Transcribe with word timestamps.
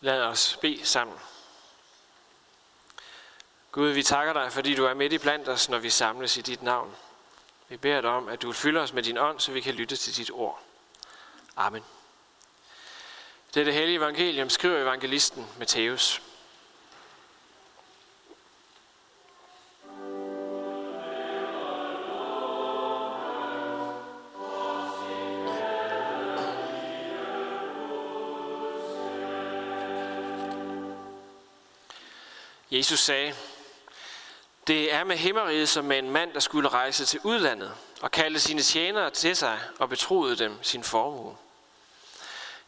Lad 0.00 0.22
os 0.22 0.58
bede 0.60 0.86
sammen. 0.86 1.18
Gud, 3.72 3.88
vi 3.88 4.02
takker 4.02 4.32
dig, 4.32 4.52
fordi 4.52 4.74
du 4.74 4.84
er 4.84 4.94
midt 4.94 5.12
i 5.12 5.18
blandt 5.18 5.48
os, 5.48 5.68
når 5.68 5.78
vi 5.78 5.90
samles 5.90 6.36
i 6.36 6.40
dit 6.40 6.62
navn. 6.62 6.96
Vi 7.68 7.76
beder 7.76 8.00
dig 8.00 8.10
om, 8.10 8.28
at 8.28 8.42
du 8.42 8.52
fylder 8.52 8.82
os 8.82 8.92
med 8.92 9.02
din 9.02 9.18
ånd, 9.18 9.40
så 9.40 9.52
vi 9.52 9.60
kan 9.60 9.74
lytte 9.74 9.96
til 9.96 10.16
dit 10.16 10.30
ord. 10.30 10.62
Amen. 11.56 11.84
Dette 13.54 13.72
hellige 13.72 13.96
evangelium 13.96 14.50
skriver 14.50 14.78
evangelisten 14.78 15.46
Matthæus. 15.58 16.22
Jesus 32.76 33.00
sagde, 33.00 33.34
det 34.66 34.92
er 34.92 35.04
med 35.04 35.16
himmeriget 35.16 35.68
som 35.68 35.84
med 35.84 35.98
en 35.98 36.10
mand, 36.10 36.32
der 36.32 36.40
skulle 36.40 36.68
rejse 36.68 37.04
til 37.04 37.20
udlandet 37.22 37.74
og 38.00 38.10
kalde 38.10 38.40
sine 38.40 38.62
tjenere 38.62 39.10
til 39.10 39.36
sig 39.36 39.60
og 39.78 39.88
betroede 39.88 40.36
dem 40.36 40.62
sin 40.62 40.84
formue. 40.84 41.36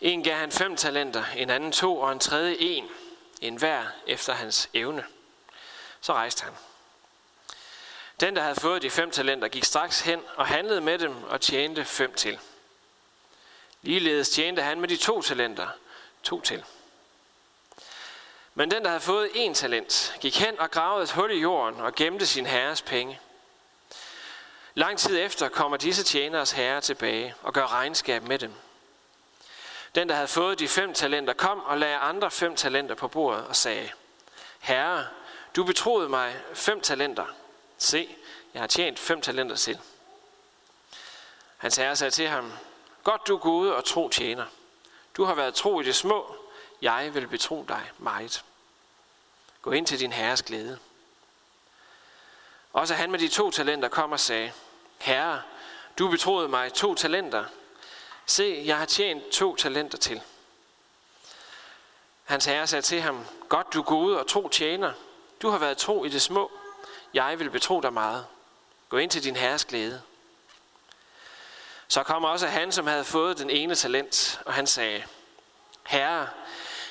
En 0.00 0.24
gav 0.24 0.36
han 0.36 0.52
fem 0.52 0.76
talenter, 0.76 1.24
en 1.36 1.50
anden 1.50 1.72
to 1.72 1.98
og 1.98 2.12
en 2.12 2.18
tredje 2.18 2.56
en, 2.58 2.88
en 3.40 3.56
hver 3.56 3.84
efter 4.06 4.32
hans 4.32 4.70
evne. 4.74 5.04
Så 6.00 6.12
rejste 6.12 6.44
han. 6.44 6.52
Den, 8.20 8.36
der 8.36 8.42
havde 8.42 8.60
fået 8.60 8.82
de 8.82 8.90
fem 8.90 9.10
talenter, 9.10 9.48
gik 9.48 9.64
straks 9.64 10.00
hen 10.00 10.22
og 10.36 10.46
handlede 10.46 10.80
med 10.80 10.98
dem 10.98 11.24
og 11.24 11.40
tjente 11.40 11.84
fem 11.84 12.14
til. 12.14 12.38
Ligeledes 13.82 14.30
tjente 14.30 14.62
han 14.62 14.80
med 14.80 14.88
de 14.88 14.96
to 14.96 15.22
talenter, 15.22 15.68
to 16.22 16.40
til. 16.40 16.64
Men 18.58 18.70
den, 18.70 18.82
der 18.82 18.88
havde 18.88 19.00
fået 19.00 19.30
en 19.34 19.54
talent, 19.54 20.16
gik 20.20 20.38
hen 20.38 20.60
og 20.60 20.70
gravede 20.70 21.02
et 21.02 21.10
hul 21.10 21.30
i 21.30 21.40
jorden 21.40 21.80
og 21.80 21.94
gemte 21.94 22.26
sin 22.26 22.46
herres 22.46 22.82
penge. 22.82 23.20
Lang 24.74 24.98
tid 24.98 25.18
efter 25.18 25.48
kommer 25.48 25.76
disse 25.76 26.04
tjeneres 26.04 26.52
herre 26.52 26.80
tilbage 26.80 27.34
og 27.42 27.52
gør 27.52 27.66
regnskab 27.72 28.22
med 28.22 28.38
dem. 28.38 28.54
Den, 29.94 30.08
der 30.08 30.14
havde 30.14 30.28
fået 30.28 30.58
de 30.58 30.68
fem 30.68 30.94
talenter, 30.94 31.32
kom 31.32 31.60
og 31.60 31.78
lagde 31.78 31.96
andre 31.96 32.30
fem 32.30 32.56
talenter 32.56 32.94
på 32.94 33.08
bordet 33.08 33.46
og 33.46 33.56
sagde, 33.56 33.90
Herre, 34.58 35.06
du 35.56 35.64
betroede 35.64 36.08
mig 36.08 36.36
fem 36.54 36.80
talenter. 36.80 37.26
Se, 37.78 38.16
jeg 38.54 38.62
har 38.62 38.66
tjent 38.66 38.98
fem 38.98 39.20
talenter 39.20 39.56
til. 39.56 39.78
Hans 41.56 41.76
herre 41.76 41.96
sagde 41.96 42.10
til 42.10 42.28
ham, 42.28 42.52
Godt 43.04 43.28
du 43.28 43.36
gode 43.36 43.76
og 43.76 43.84
tro 43.84 44.08
tjener. 44.08 44.46
Du 45.16 45.24
har 45.24 45.34
været 45.34 45.54
tro 45.54 45.80
i 45.80 45.84
det 45.84 45.94
små, 45.94 46.36
jeg 46.82 47.14
vil 47.14 47.28
betro 47.28 47.64
dig 47.68 47.90
meget. 47.98 48.44
Gå 49.62 49.70
ind 49.70 49.86
til 49.86 50.00
din 50.00 50.12
herres 50.12 50.42
glæde. 50.42 50.78
Også 52.72 52.94
han 52.94 53.10
med 53.10 53.18
de 53.18 53.28
to 53.28 53.50
talenter 53.50 53.88
kom 53.88 54.12
og 54.12 54.20
sagde, 54.20 54.52
Herre, 54.98 55.42
du 55.98 56.08
betroede 56.08 56.48
mig 56.48 56.72
to 56.72 56.94
talenter. 56.94 57.44
Se, 58.26 58.62
jeg 58.66 58.78
har 58.78 58.86
tjent 58.86 59.28
to 59.28 59.56
talenter 59.56 59.98
til. 59.98 60.22
Hans 62.24 62.44
herre 62.44 62.66
sagde 62.66 62.82
til 62.82 63.00
ham, 63.00 63.26
Godt 63.48 63.72
du 63.74 63.82
gode 63.82 64.20
og 64.20 64.26
tro 64.26 64.48
tjener. 64.48 64.92
Du 65.42 65.48
har 65.48 65.58
været 65.58 65.78
tro 65.78 66.04
i 66.04 66.08
det 66.08 66.22
små. 66.22 66.50
Jeg 67.14 67.38
vil 67.38 67.50
betro 67.50 67.80
dig 67.80 67.92
meget. 67.92 68.26
Gå 68.88 68.96
ind 68.96 69.10
til 69.10 69.24
din 69.24 69.36
herres 69.36 69.64
glæde. 69.64 70.02
Så 71.88 72.02
kom 72.02 72.24
også 72.24 72.46
han, 72.46 72.72
som 72.72 72.86
havde 72.86 73.04
fået 73.04 73.38
den 73.38 73.50
ene 73.50 73.74
talent, 73.74 74.40
og 74.46 74.54
han 74.54 74.66
sagde, 74.66 75.04
Herre, 75.86 76.28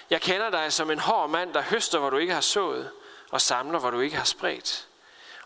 jeg 0.10 0.22
kender 0.22 0.50
dig 0.50 0.74
som 0.74 0.92
en 0.92 1.00
hård 1.00 1.30
mand, 1.30 1.54
der 1.54 1.62
høster, 1.62 2.00
hvor 2.00 2.10
du 2.10 2.18
ikke 2.18 2.34
har 2.34 2.42
sået, 2.42 2.92
og 3.32 3.42
samler, 3.42 3.80
hvor 3.80 3.92
du 3.92 4.00
ikke 4.00 4.18
har 4.18 4.24
spredt. 4.24 4.88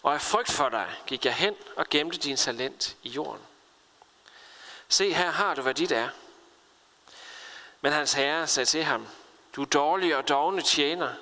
Og 0.04 0.14
af 0.14 0.22
frygt 0.22 0.52
for 0.52 0.70
dig 0.70 0.88
gik 1.08 1.26
jeg 1.26 1.34
hen 1.34 1.56
og 1.76 1.86
gemte 1.90 2.18
din 2.18 2.36
talent 2.38 2.96
i 3.04 3.10
jorden. 3.10 3.42
Se, 4.88 5.14
her 5.14 5.32
har 5.32 5.56
du, 5.56 5.62
hvad 5.62 5.74
dit 5.74 5.92
er. 5.92 6.10
Men 7.82 7.92
hans 7.92 8.14
herre 8.14 8.48
sagde 8.48 8.66
til 8.66 8.84
ham, 8.84 9.08
du 9.56 9.64
dårlige 9.64 10.18
og 10.18 10.28
dogne 10.28 10.62
tjener. 10.62 11.14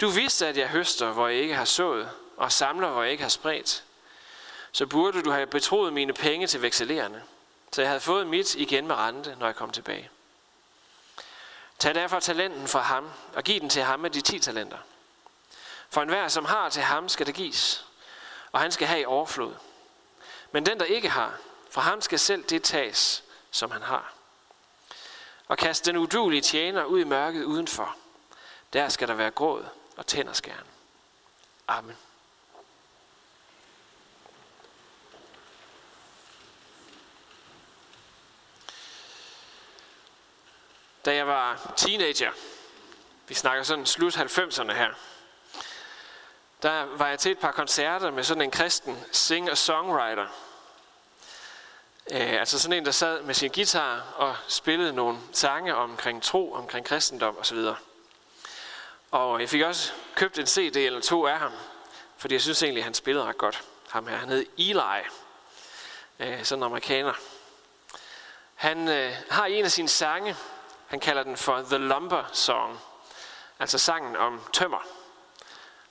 Du 0.00 0.08
vidste, 0.08 0.46
at 0.46 0.56
jeg 0.56 0.68
høster, 0.68 1.12
hvor 1.12 1.28
jeg 1.28 1.38
ikke 1.38 1.54
har 1.54 1.64
sået, 1.64 2.10
og 2.36 2.52
samler, 2.52 2.88
hvor 2.88 3.02
jeg 3.02 3.12
ikke 3.12 3.22
har 3.22 3.28
spredt. 3.28 3.84
Så 4.72 4.86
burde 4.86 5.22
du 5.22 5.30
have 5.30 5.46
betroet 5.46 5.92
mine 5.92 6.12
penge 6.12 6.46
til 6.46 6.62
vekselererne, 6.62 7.22
så 7.72 7.82
jeg 7.82 7.90
havde 7.90 8.00
fået 8.00 8.26
mit 8.26 8.54
igen 8.54 8.86
med 8.86 8.94
rente, 8.94 9.36
når 9.38 9.46
jeg 9.46 9.56
kom 9.56 9.70
tilbage. 9.70 10.10
Tag 11.82 11.94
derfor 11.94 12.20
talenten 12.20 12.68
fra 12.68 12.80
ham, 12.80 13.10
og 13.34 13.44
giv 13.44 13.60
den 13.60 13.68
til 13.68 13.82
ham 13.82 14.00
med 14.00 14.10
de 14.10 14.20
ti 14.20 14.38
talenter. 14.38 14.78
For 15.90 16.02
enhver, 16.02 16.28
som 16.28 16.44
har 16.44 16.68
til 16.68 16.82
ham, 16.82 17.08
skal 17.08 17.26
det 17.26 17.34
gives, 17.34 17.86
og 18.52 18.60
han 18.60 18.72
skal 18.72 18.86
have 18.86 19.00
i 19.00 19.04
overflod. 19.04 19.54
Men 20.52 20.66
den, 20.66 20.80
der 20.80 20.84
ikke 20.84 21.08
har, 21.08 21.38
fra 21.70 21.82
ham 21.82 22.00
skal 22.00 22.18
selv 22.18 22.44
det 22.44 22.62
tages, 22.62 23.24
som 23.50 23.70
han 23.70 23.82
har. 23.82 24.12
Og 25.48 25.58
kast 25.58 25.86
den 25.86 25.96
udulige 25.96 26.40
tjener 26.40 26.84
ud 26.84 27.00
i 27.00 27.04
mørket 27.04 27.44
udenfor. 27.44 27.96
Der 28.72 28.88
skal 28.88 29.08
der 29.08 29.14
være 29.14 29.30
gråd 29.30 29.64
og 29.96 30.06
tænderskæren. 30.06 30.66
Amen. 31.68 31.96
Da 41.04 41.14
jeg 41.14 41.26
var 41.26 41.72
teenager, 41.76 42.32
vi 43.28 43.34
snakker 43.34 43.62
sådan 43.64 43.86
slut 43.86 44.16
90'erne 44.16 44.72
her, 44.72 44.90
der 46.62 46.84
var 46.84 47.08
jeg 47.08 47.18
til 47.18 47.32
et 47.32 47.38
par 47.38 47.52
koncerter 47.52 48.10
med 48.10 48.24
sådan 48.24 48.42
en 48.42 48.50
kristen 48.50 49.04
singer-songwriter. 49.12 50.26
Øh, 52.12 52.32
altså 52.32 52.58
sådan 52.58 52.76
en, 52.76 52.84
der 52.84 52.90
sad 52.90 53.22
med 53.22 53.34
sin 53.34 53.50
guitar 53.50 54.14
og 54.16 54.36
spillede 54.48 54.92
nogle 54.92 55.18
sange 55.32 55.74
omkring 55.74 56.22
tro, 56.22 56.52
omkring 56.52 56.86
kristendom 56.86 57.38
osv. 57.38 57.58
Og 59.10 59.40
jeg 59.40 59.48
fik 59.48 59.62
også 59.62 59.92
købt 60.14 60.38
en 60.38 60.46
CD 60.46 60.76
eller 60.76 61.00
to 61.00 61.26
af 61.26 61.38
ham, 61.38 61.52
fordi 62.16 62.34
jeg 62.34 62.42
synes 62.42 62.62
egentlig, 62.62 62.80
at 62.80 62.84
han 62.84 62.94
spillede 62.94 63.24
ret 63.24 63.38
godt. 63.38 63.62
Ham 63.88 64.06
her, 64.06 64.16
han 64.16 64.28
hed 64.28 64.46
Eli, 64.58 65.02
øh, 66.18 66.44
sådan 66.44 66.62
en 66.62 66.66
amerikaner. 66.66 67.12
Han 68.54 68.88
øh, 68.88 69.14
har 69.30 69.46
en 69.46 69.64
af 69.64 69.72
sine 69.72 69.88
sange, 69.88 70.36
han 70.92 71.00
kalder 71.00 71.22
den 71.22 71.36
for 71.36 71.62
The 71.62 71.78
Lumber 71.78 72.24
Song, 72.32 72.80
altså 73.58 73.78
sangen 73.78 74.16
om 74.16 74.40
tømmer. 74.52 74.86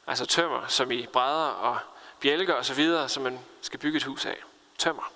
Altså 0.07 0.25
tømmer, 0.25 0.67
som 0.67 0.91
i 0.91 1.07
brædder 1.07 1.49
og 1.49 1.79
bjælker 2.19 2.53
og 2.53 2.65
så 2.65 2.73
videre, 2.73 3.09
som 3.09 3.23
man 3.23 3.39
skal 3.61 3.79
bygge 3.79 3.97
et 3.97 4.03
hus 4.03 4.25
af. 4.25 4.43
Tømmer. 4.77 5.11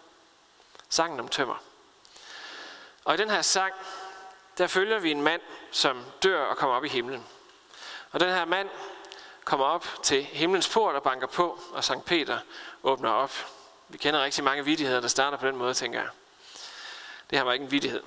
Sangen 0.90 1.20
om 1.20 1.28
tømmer. 1.28 1.56
Og 3.04 3.14
i 3.14 3.18
den 3.18 3.30
her 3.30 3.42
sang, 3.42 3.74
der 4.58 4.68
følger 4.68 5.00
vi 5.00 5.12
en 5.12 5.22
mand, 5.22 5.42
som 5.72 6.06
dør 6.24 6.46
og 6.46 6.58
kommer 6.58 6.76
op 6.76 6.86
i 6.86 6.90
himlen. 6.90 7.26
Og 8.12 8.20
den 8.20 8.30
her 8.30 8.46
mand 8.46 8.70
kommer 9.44 9.66
op 9.66 9.88
til 10.04 10.24
himlens 10.24 10.70
port 10.70 10.96
og 10.96 11.04
banker 11.04 11.28
på, 11.28 11.60
og 11.74 11.84
Sankt 11.84 12.06
Peter 12.06 12.40
åbner 12.84 13.10
op. 13.10 13.34
Vi 13.90 13.98
kender 13.98 14.24
rigtig 14.24 14.44
mange 14.44 14.66
vidigheder, 14.66 15.02
der 15.02 15.08
starter 15.08 15.38
på 15.38 15.48
den 15.48 15.56
måde, 15.56 15.74
tænker 15.74 16.00
jeg. 16.00 16.10
Det 17.30 17.38
her 17.38 17.44
var 17.44 17.54
ikke 17.54 17.64
en 17.64 17.72
vidighed. 17.72 18.04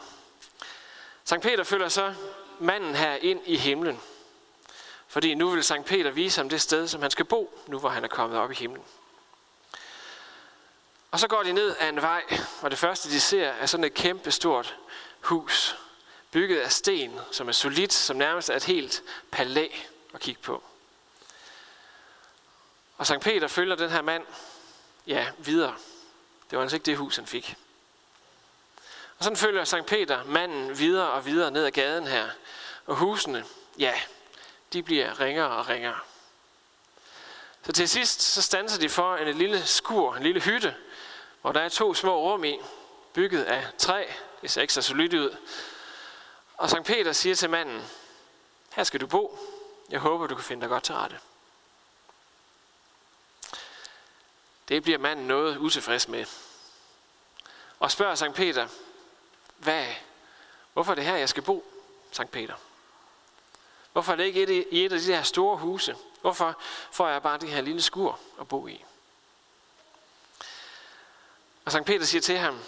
Sankt 1.28 1.43
Peter 1.43 1.65
følger 1.65 1.89
så 1.89 2.15
manden 2.59 2.94
her 2.94 3.15
ind 3.15 3.41
i 3.47 3.56
himlen. 3.56 4.00
Fordi 5.06 5.34
nu 5.34 5.50
vil 5.50 5.65
Sankt 5.65 5.87
Peter 5.87 6.11
vise 6.11 6.41
ham 6.41 6.49
det 6.49 6.61
sted, 6.61 6.89
som 6.89 7.03
han 7.03 7.11
skal 7.11 7.25
bo, 7.25 7.61
nu 7.66 7.78
hvor 7.78 7.89
han 7.89 8.05
er 8.05 8.09
kommet 8.09 8.39
op 8.39 8.50
i 8.50 8.55
himlen. 8.55 8.84
Og 11.11 11.21
så 11.21 11.28
går 11.28 11.43
de 11.43 11.53
ned 11.53 11.77
ad 11.78 11.88
en 11.88 12.03
vej, 12.03 12.22
og 12.62 12.71
det 12.71 12.78
første 12.78 13.11
de 13.11 13.21
ser 13.21 13.49
er 13.49 13.67
sådan 13.67 13.84
et 13.84 13.94
kæmpe 13.94 14.31
stort 14.31 14.77
hus, 15.21 15.77
bygget 16.31 16.61
af 16.61 16.72
sten, 16.72 17.19
som 17.31 17.49
er 17.49 17.53
solidt, 17.53 17.93
som 17.93 18.17
nærmest 18.17 18.50
er 18.50 18.56
et 18.56 18.65
helt 18.65 19.03
palæ 19.31 19.69
at 20.14 20.20
kigge 20.20 20.43
på. 20.43 20.62
Og 22.99 23.06
Sankt 23.06 23.25
Peter 23.25 23.49
følger 23.49 23.76
den 23.76 23.91
her 23.91 24.03
mand, 24.03 24.26
ja, 25.06 25.26
videre. 25.38 25.75
Det 26.50 26.56
var 26.56 26.62
altså 26.62 26.76
ikke 26.76 26.87
det 26.87 26.97
hus, 26.97 27.17
han 27.17 27.26
fik. 27.26 27.56
Og 29.19 29.25
sådan 29.25 29.37
følger 29.37 29.65
Sankt 29.65 29.88
Peter 29.88 30.25
manden 30.25 30.79
videre 30.79 31.11
og 31.11 31.26
videre 31.26 31.50
ned 31.50 31.65
ad 31.65 31.70
gaden 31.70 32.06
her. 32.06 32.31
Og 32.87 32.97
husene, 32.97 33.44
ja, 33.79 33.94
de 34.73 34.82
bliver 34.82 35.20
ringere 35.20 35.50
og 35.50 35.69
ringere. 35.69 35.99
Så 37.67 37.73
til 37.73 37.88
sidst, 37.88 38.23
så 38.23 38.43
standser 38.43 38.81
de 38.81 38.88
for 38.88 39.17
en 39.17 39.38
lille 39.38 39.67
skur, 39.67 40.15
en 40.15 40.23
lille 40.23 40.41
hytte, 40.41 40.76
hvor 41.41 41.53
der 41.53 41.61
er 41.61 41.69
to 41.69 41.94
små 41.94 42.32
rum 42.32 42.44
i, 42.44 42.59
bygget 43.12 43.44
af 43.44 43.67
træ. 43.79 44.06
Det 44.43 44.50
ser 44.50 44.61
ikke 44.62 44.73
så 44.73 44.82
solidt 44.82 45.15
ud. 45.15 45.37
Og 46.56 46.70
Sankt 46.70 46.87
Peter 46.87 47.12
siger 47.12 47.35
til 47.35 47.50
manden, 47.50 47.82
her 48.75 48.85
skal 48.85 49.00
du 49.00 49.06
bo. 49.06 49.38
Jeg 49.91 50.00
håber, 50.00 50.26
du 50.26 50.35
kan 50.35 50.44
finde 50.44 50.61
dig 50.61 50.69
godt 50.69 50.85
til 50.85 50.94
rette. 50.94 51.19
Det 54.69 54.82
bliver 54.82 54.99
manden 54.99 55.26
noget 55.26 55.56
utilfreds 55.56 56.09
med. 56.09 56.26
Og 57.79 57.91
spørger 57.91 58.15
Sankt 58.15 58.37
Peter, 58.37 58.69
hvad, 59.58 59.87
hvorfor 60.72 60.90
er 60.90 60.94
det 60.94 61.05
her, 61.05 61.16
jeg 61.16 61.28
skal 61.28 61.43
bo, 61.43 61.64
Sankt 62.12 62.32
Peter? 62.32 62.55
Hvorfor 63.93 64.12
er 64.12 64.16
det 64.16 64.25
ikke 64.25 64.43
et, 64.43 64.66
i 64.70 64.84
et 64.84 64.93
af 64.93 65.00
de 65.00 65.05
her 65.05 65.22
store 65.22 65.56
huse? 65.56 65.96
Hvorfor 66.20 66.56
får 66.90 67.08
jeg 67.08 67.22
bare 67.22 67.38
det 67.38 67.49
her 67.49 67.60
lille 67.60 67.82
skur 67.82 68.20
at 68.40 68.49
bo 68.49 68.66
i? 68.66 68.84
Og 71.64 71.72
Sankt 71.72 71.87
Peter 71.87 72.05
siger 72.05 72.22
til 72.22 72.38
ham, 72.38 72.60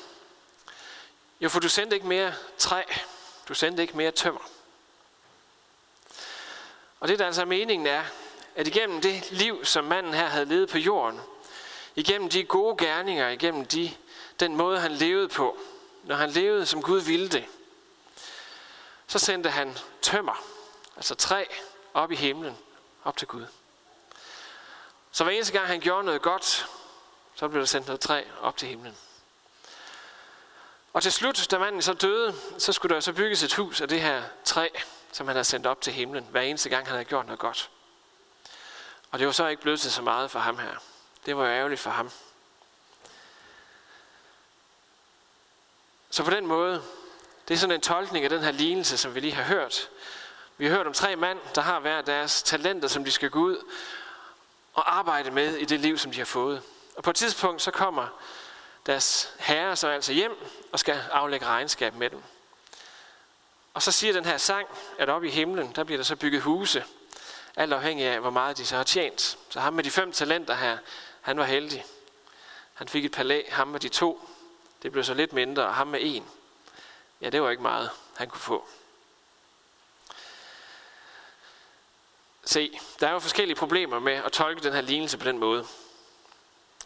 jo, 1.40 1.48
for 1.48 1.60
du 1.60 1.69
sendte 1.69 1.96
ikke 1.96 2.06
mere 2.06 2.34
træ, 2.58 2.82
du 3.48 3.54
sendte 3.54 3.82
ikke 3.82 3.96
mere 3.96 4.10
tømmer. 4.10 4.50
Og 7.00 7.08
det, 7.08 7.19
der 7.19 7.26
altså 7.26 7.40
er 7.40 7.46
meningen, 7.46 7.87
er, 7.87 8.04
at 8.54 8.66
igennem 8.66 9.00
det 9.00 9.31
liv, 9.31 9.64
som 9.64 9.84
manden 9.84 10.14
her 10.14 10.26
havde 10.26 10.46
levet 10.46 10.69
på 10.69 10.78
jorden, 10.78 11.20
igennem 11.94 12.31
de 12.31 12.44
gode 12.44 12.76
gerninger, 12.76 13.28
igennem 13.28 13.64
de, 13.64 13.90
den 14.40 14.56
måde, 14.56 14.81
han 14.81 14.92
levede 14.92 15.28
på, 15.28 15.58
når 16.11 16.17
han 16.17 16.31
levede, 16.31 16.67
som 16.67 16.83
Gud 16.83 17.01
ville 17.01 17.29
det, 17.29 17.47
så 19.07 19.19
sendte 19.19 19.51
han 19.51 19.79
tømmer, 20.03 20.45
altså 20.97 21.15
træ, 21.15 21.45
op 21.95 22.12
i 22.12 22.17
himlen, 22.17 22.59
op 23.05 23.17
til 23.17 23.29
Gud. 23.29 23.47
Så 25.11 25.25
hver 25.25 25.33
eneste 25.33 25.53
gang 25.53 25.67
han 25.67 25.81
gjorde 25.81 26.05
noget 26.05 26.23
godt, 26.23 26.69
så 27.35 27.49
blev 27.49 27.61
der 27.61 27.67
sendt 27.67 27.87
noget 27.87 28.01
træ 28.01 28.25
op 28.41 28.57
til 28.57 28.69
himlen. 28.69 28.97
Og 30.93 31.03
til 31.03 31.12
slut, 31.12 31.47
da 31.51 31.59
manden 31.59 31.83
så 31.83 31.95
døde, 31.95 32.35
så 32.59 32.73
skulle 32.73 32.95
der 32.95 33.01
så 33.01 33.12
bygges 33.12 33.43
et 33.43 33.55
hus 33.55 33.81
af 33.81 33.89
det 33.89 34.01
her 34.01 34.23
træ, 34.45 34.69
som 35.12 35.27
han 35.27 35.37
havde 35.37 35.45
sendt 35.45 35.67
op 35.67 35.81
til 35.81 35.93
himlen, 35.93 36.27
hver 36.31 36.41
eneste 36.41 36.69
gang 36.69 36.87
han 36.87 36.93
havde 36.93 37.05
gjort 37.05 37.27
noget 37.27 37.41
godt. 37.41 37.71
Og 39.11 39.19
det 39.19 39.27
var 39.27 39.33
så 39.33 39.47
ikke 39.47 39.62
blevet 39.62 39.81
til 39.81 39.93
så 39.93 40.03
meget 40.03 40.31
for 40.31 40.39
ham 40.39 40.59
her. 40.59 40.75
Det 41.27 41.37
var 41.37 41.47
jo 41.47 41.53
ærgerligt 41.53 41.81
for 41.81 41.91
ham. 41.91 42.11
Så 46.11 46.25
på 46.25 46.31
den 46.31 46.47
måde, 46.47 46.83
det 47.49 47.55
er 47.55 47.59
sådan 47.59 47.75
en 47.75 47.81
tolkning 47.81 48.25
af 48.25 48.31
den 48.31 48.43
her 48.43 48.51
lignelse, 48.51 48.97
som 48.97 49.15
vi 49.15 49.21
lige 49.21 49.33
har 49.33 49.43
hørt. 49.43 49.91
Vi 50.57 50.67
har 50.67 50.77
hørt 50.77 50.87
om 50.87 50.93
tre 50.93 51.17
mænd, 51.17 51.39
der 51.55 51.61
har 51.61 51.81
hver 51.81 52.03
deres 52.03 52.43
talenter, 52.43 52.89
som 52.89 53.05
de 53.05 53.11
skal 53.11 53.31
gå 53.31 53.39
ud 53.39 53.65
og 54.75 54.99
arbejde 54.99 55.31
med 55.31 55.57
i 55.57 55.65
det 55.65 55.81
liv, 55.81 55.99
som 55.99 56.12
de 56.12 56.19
har 56.19 56.25
fået. 56.25 56.62
Og 56.97 57.03
på 57.03 57.11
et 57.11 57.17
tidspunkt, 57.17 57.62
så 57.62 57.71
kommer 57.71 58.07
deres 58.87 59.35
herre 59.39 59.77
så 59.77 59.89
altså 59.89 60.12
hjem 60.12 60.37
og 60.73 60.79
skal 60.79 61.03
aflægge 61.12 61.47
regnskab 61.47 61.95
med 61.95 62.11
dem. 62.11 62.23
Og 63.75 63.83
så 63.83 63.93
siger 63.93 64.12
den 64.12 64.25
her 64.25 64.37
sang, 64.37 64.69
at 64.99 65.09
oppe 65.09 65.29
i 65.29 65.31
himlen, 65.31 65.73
der 65.77 65.85
bliver 65.85 65.99
der 65.99 66.05
så 66.05 66.17
bygget 66.17 66.43
huse, 66.43 66.85
alt 67.57 67.73
afhængig 67.73 68.07
af, 68.07 68.21
hvor 68.21 68.31
meget 68.31 68.59
de 68.59 68.67
så 68.67 68.77
har 68.77 68.85
tjent. 68.85 69.39
Så 69.51 69.61
ham 69.61 69.73
med 69.73 69.85
de 69.85 69.91
fem 69.91 70.12
talenter 70.12 70.55
her, 70.55 70.79
han 71.21 71.39
var 71.39 71.45
heldig. 71.45 71.85
Han 72.75 72.89
fik 72.89 73.05
et 73.05 73.12
palæ, 73.12 73.43
ham 73.51 73.69
med 73.69 73.81
de 73.81 73.89
to, 73.89 74.29
det 74.82 74.93
blev 74.93 75.05
så 75.05 75.15
lidt 75.15 75.32
mindre, 75.32 75.67
og 75.67 75.75
ham 75.75 75.87
med 75.87 76.00
en, 76.03 76.27
ja, 77.21 77.31
det 77.31 77.43
var 77.43 77.50
ikke 77.50 77.62
meget, 77.62 77.91
han 78.17 78.29
kunne 78.29 78.41
få. 78.41 78.69
Se, 82.44 82.79
der 83.00 83.09
er 83.09 83.12
jo 83.12 83.19
forskellige 83.19 83.56
problemer 83.56 83.99
med 83.99 84.12
at 84.12 84.32
tolke 84.32 84.62
den 84.62 84.73
her 84.73 84.81
lignelse 84.81 85.19
på 85.19 85.25
den 85.25 85.38
måde. 85.38 85.67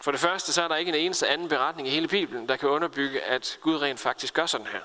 For 0.00 0.10
det 0.10 0.20
første, 0.20 0.52
så 0.52 0.62
er 0.62 0.68
der 0.68 0.76
ikke 0.76 0.88
en 0.88 0.94
eneste 0.94 1.28
anden 1.28 1.48
beretning 1.48 1.88
i 1.88 1.90
hele 1.90 2.08
Bibelen, 2.08 2.48
der 2.48 2.56
kan 2.56 2.68
underbygge, 2.68 3.22
at 3.22 3.58
Gud 3.60 3.76
rent 3.76 4.00
faktisk 4.00 4.34
gør 4.34 4.46
sådan 4.46 4.66
her. 4.66 4.80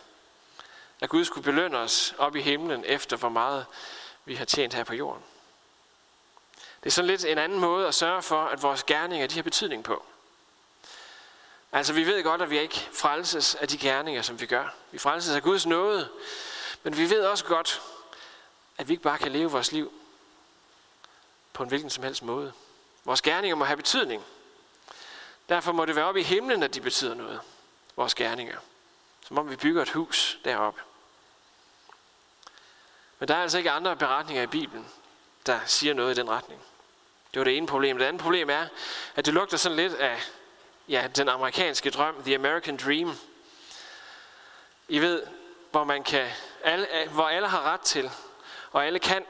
At 1.01 1.09
Gud 1.09 1.25
skulle 1.25 1.43
belønne 1.43 1.77
os 1.77 2.15
op 2.17 2.35
i 2.35 2.41
himlen 2.41 2.83
efter, 2.85 3.17
hvor 3.17 3.29
meget 3.29 3.65
vi 4.25 4.35
har 4.35 4.45
tjent 4.45 4.73
her 4.73 4.83
på 4.83 4.93
jorden. 4.93 5.23
Det 6.83 6.85
er 6.85 6.91
sådan 6.91 7.07
lidt 7.07 7.25
en 7.25 7.37
anden 7.37 7.59
måde 7.59 7.87
at 7.87 7.95
sørge 7.95 8.21
for, 8.21 8.41
at 8.41 8.63
vores 8.63 8.83
gerninger 8.83 9.27
de 9.27 9.35
har 9.35 9.43
betydning 9.43 9.83
på. 9.83 10.05
Altså 11.71 11.93
vi 11.93 12.05
ved 12.05 12.23
godt, 12.23 12.41
at 12.41 12.49
vi 12.49 12.59
ikke 12.59 12.89
frelses 12.93 13.55
af 13.55 13.67
de 13.67 13.77
gerninger, 13.77 14.21
som 14.21 14.41
vi 14.41 14.45
gør. 14.45 14.75
Vi 14.91 14.97
frelses 14.97 15.35
af 15.35 15.43
Guds 15.43 15.65
nåde. 15.65 16.09
Men 16.83 16.97
vi 16.97 17.09
ved 17.09 17.25
også 17.25 17.45
godt, 17.45 17.81
at 18.77 18.87
vi 18.87 18.93
ikke 18.93 19.03
bare 19.03 19.17
kan 19.17 19.31
leve 19.31 19.51
vores 19.51 19.71
liv 19.71 19.93
på 21.53 21.63
en 21.63 21.69
hvilken 21.69 21.89
som 21.89 22.03
helst 22.03 22.23
måde. 22.23 22.53
Vores 23.05 23.21
gerninger 23.21 23.55
må 23.55 23.65
have 23.65 23.77
betydning. 23.77 24.23
Derfor 25.49 25.71
må 25.71 25.85
det 25.85 25.95
være 25.95 26.05
op 26.05 26.17
i 26.17 26.23
himlen, 26.23 26.63
at 26.63 26.75
de 26.75 26.81
betyder 26.81 27.13
noget. 27.13 27.41
Vores 27.95 28.15
gerninger. 28.15 28.57
Som 29.27 29.37
om 29.37 29.49
vi 29.49 29.55
bygger 29.55 29.81
et 29.81 29.89
hus 29.89 30.39
deroppe. 30.43 30.81
Men 33.19 33.27
der 33.27 33.35
er 33.35 33.41
altså 33.41 33.57
ikke 33.57 33.71
andre 33.71 33.95
beretninger 33.95 34.43
i 34.43 34.47
Bibelen, 34.47 34.87
der 35.45 35.59
siger 35.65 35.93
noget 35.93 36.17
i 36.17 36.21
den 36.21 36.29
retning. 36.29 36.61
Det 37.33 37.39
var 37.39 37.43
det 37.43 37.57
ene 37.57 37.67
problem. 37.67 37.97
Det 37.97 38.05
andet 38.05 38.21
problem 38.21 38.49
er, 38.49 38.67
at 39.15 39.25
det 39.25 39.33
lugter 39.33 39.57
sådan 39.57 39.75
lidt 39.75 39.93
af 39.93 40.21
ja, 40.89 41.07
den 41.15 41.29
amerikanske 41.29 41.89
drøm, 41.89 42.23
the 42.23 42.35
American 42.35 42.77
dream. 42.77 43.17
I 44.87 44.99
ved, 44.99 45.23
hvor, 45.71 45.83
man 45.83 46.03
kan, 46.03 46.29
alle, 46.63 46.87
hvor 47.11 47.27
alle 47.27 47.47
har 47.47 47.61
ret 47.61 47.81
til, 47.81 48.11
og 48.71 48.85
alle 48.85 48.99
kan 48.99 49.25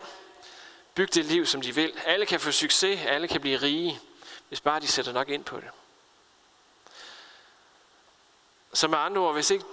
bygge 0.96 1.12
det 1.12 1.26
liv, 1.26 1.46
som 1.46 1.62
de 1.62 1.76
vil. 1.76 1.94
Alle 2.06 2.26
kan 2.26 2.40
få 2.40 2.52
succes, 2.52 3.00
alle 3.06 3.28
kan 3.28 3.42
blive 3.42 3.58
rige, 3.58 4.00
hvis 4.48 4.62
bare 4.62 4.80
de 4.80 4.88
sætter 4.88 5.12
nok 5.12 5.30
ind 5.30 5.44
på 5.44 5.58
det. 5.58 5.70
Så 8.74 8.88
med 8.88 8.98
andre 8.98 9.22
ord, 9.22 9.34
hvis 9.34 9.52
ikke 9.52 9.66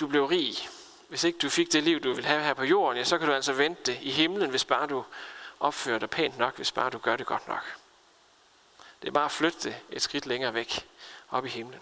du 0.00 0.06
blev 0.06 0.24
rig, 0.24 0.68
hvis 1.08 1.24
ikke 1.24 1.38
du 1.38 1.48
fik 1.48 1.72
det 1.72 1.82
liv, 1.82 2.00
du 2.00 2.12
vil 2.12 2.24
have 2.24 2.42
her 2.42 2.54
på 2.54 2.64
jorden, 2.64 2.98
ja, 2.98 3.04
så 3.04 3.18
kan 3.18 3.28
du 3.28 3.34
altså 3.34 3.52
vente 3.52 3.92
det 3.92 3.98
i 4.02 4.10
himlen, 4.10 4.50
hvis 4.50 4.64
bare 4.64 4.86
du 4.86 5.04
opfører 5.60 5.98
dig 5.98 6.10
pænt 6.10 6.38
nok, 6.38 6.56
hvis 6.56 6.72
bare 6.72 6.90
du 6.90 6.98
gør 6.98 7.16
det 7.16 7.26
godt 7.26 7.48
nok. 7.48 7.79
Det 9.02 9.08
er 9.08 9.12
bare 9.12 9.24
at 9.24 9.30
flytte 9.30 9.58
det 9.68 9.76
et 9.90 10.02
skridt 10.02 10.26
længere 10.26 10.54
væk, 10.54 10.88
op 11.30 11.46
i 11.46 11.48
himlen. 11.48 11.80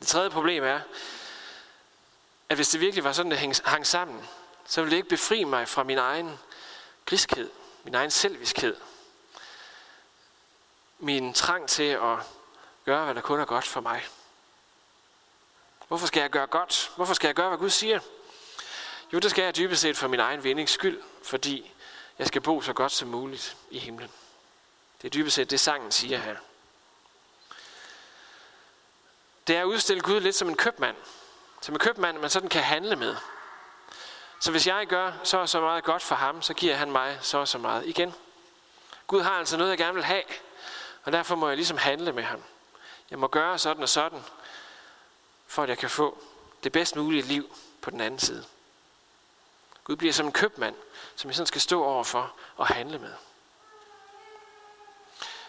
Det 0.00 0.08
tredje 0.08 0.30
problem 0.30 0.64
er, 0.64 0.80
at 2.48 2.56
hvis 2.56 2.68
det 2.68 2.80
virkelig 2.80 3.04
var 3.04 3.12
sådan, 3.12 3.30
det 3.30 3.60
hang 3.64 3.86
sammen, 3.86 4.28
så 4.66 4.80
ville 4.80 4.90
det 4.90 4.96
ikke 4.96 5.08
befri 5.08 5.44
mig 5.44 5.68
fra 5.68 5.82
min 5.82 5.98
egen 5.98 6.38
griskhed, 7.06 7.50
min 7.84 7.94
egen 7.94 8.10
selviskhed, 8.10 8.76
min 10.98 11.34
trang 11.34 11.68
til 11.68 11.82
at 11.82 12.18
gøre, 12.84 13.04
hvad 13.04 13.14
der 13.14 13.20
kun 13.20 13.40
er 13.40 13.44
godt 13.44 13.64
for 13.64 13.80
mig. 13.80 14.04
Hvorfor 15.88 16.06
skal 16.06 16.20
jeg 16.20 16.30
gøre 16.30 16.46
godt? 16.46 16.92
Hvorfor 16.96 17.14
skal 17.14 17.28
jeg 17.28 17.34
gøre, 17.34 17.48
hvad 17.48 17.58
Gud 17.58 17.70
siger? 17.70 18.00
Jo, 19.12 19.18
det 19.18 19.30
skal 19.30 19.44
jeg 19.44 19.56
dybest 19.56 19.82
set 19.82 19.96
for 19.96 20.08
min 20.08 20.20
egen 20.20 20.44
vindings 20.44 20.72
skyld, 20.72 21.02
fordi 21.22 21.72
jeg 22.18 22.26
skal 22.26 22.40
bo 22.40 22.60
så 22.60 22.72
godt 22.72 22.92
som 22.92 23.08
muligt 23.08 23.56
i 23.70 23.78
himlen. 23.78 24.10
Det 25.02 25.08
er 25.08 25.10
dybest 25.10 25.36
set 25.36 25.50
det, 25.50 25.60
sangen 25.60 25.92
siger 25.92 26.18
her. 26.18 26.36
Det 29.46 29.56
er 29.56 29.60
at 29.60 29.64
udstille 29.64 30.02
Gud 30.02 30.20
lidt 30.20 30.36
som 30.36 30.48
en 30.48 30.56
købmand. 30.56 30.96
Som 31.60 31.74
en 31.74 31.78
købmand, 31.78 32.18
man 32.18 32.30
sådan 32.30 32.48
kan 32.48 32.62
handle 32.62 32.96
med. 32.96 33.16
Så 34.40 34.50
hvis 34.50 34.66
jeg 34.66 34.86
gør 34.86 35.12
så 35.24 35.38
og 35.38 35.48
så 35.48 35.60
meget 35.60 35.84
godt 35.84 36.02
for 36.02 36.14
ham, 36.14 36.42
så 36.42 36.54
giver 36.54 36.74
han 36.74 36.92
mig 36.92 37.18
så 37.22 37.38
og 37.38 37.48
så 37.48 37.58
meget 37.58 37.86
igen. 37.86 38.14
Gud 39.06 39.20
har 39.20 39.38
altså 39.38 39.56
noget, 39.56 39.70
jeg 39.70 39.78
gerne 39.78 39.94
vil 39.94 40.04
have, 40.04 40.22
og 41.04 41.12
derfor 41.12 41.36
må 41.36 41.48
jeg 41.48 41.56
ligesom 41.56 41.78
handle 41.78 42.12
med 42.12 42.22
ham. 42.22 42.42
Jeg 43.10 43.18
må 43.18 43.26
gøre 43.26 43.58
sådan 43.58 43.82
og 43.82 43.88
sådan, 43.88 44.24
for 45.46 45.62
at 45.62 45.68
jeg 45.68 45.78
kan 45.78 45.90
få 45.90 46.18
det 46.64 46.72
bedst 46.72 46.96
mulige 46.96 47.22
liv 47.22 47.56
på 47.80 47.90
den 47.90 48.00
anden 48.00 48.20
side. 48.20 48.44
Gud 49.84 49.96
bliver 49.96 50.12
som 50.12 50.26
en 50.26 50.32
købmand, 50.32 50.74
som 51.16 51.28
jeg 51.28 51.36
sådan 51.36 51.46
skal 51.46 51.60
stå 51.60 51.84
overfor 51.84 52.32
og 52.56 52.66
handle 52.66 52.98
med. 52.98 53.12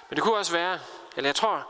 Men 0.09 0.15
det 0.15 0.23
kunne 0.23 0.37
også 0.37 0.51
være, 0.51 0.79
eller 1.15 1.27
jeg 1.27 1.35
tror, 1.35 1.67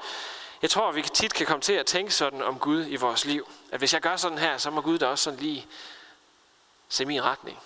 jeg 0.62 0.70
tror, 0.70 0.90
at 0.90 0.96
vi 0.96 1.02
tit 1.02 1.34
kan 1.34 1.46
komme 1.46 1.62
til 1.62 1.74
at 1.74 1.86
tænke 1.86 2.12
sådan 2.12 2.42
om 2.42 2.60
Gud 2.60 2.86
i 2.88 2.96
vores 2.96 3.26
liv. 3.26 3.52
At 3.72 3.80
hvis 3.80 3.94
jeg 3.94 4.02
gør 4.02 4.16
sådan 4.16 4.38
her, 4.38 4.58
så 4.58 4.70
må 4.70 4.82
Gud 4.82 5.00
da 5.00 5.08
også 5.08 5.24
sådan 5.24 5.40
lige 5.40 5.68
se 6.90 7.06
min 7.06 7.24
retning. 7.24 7.60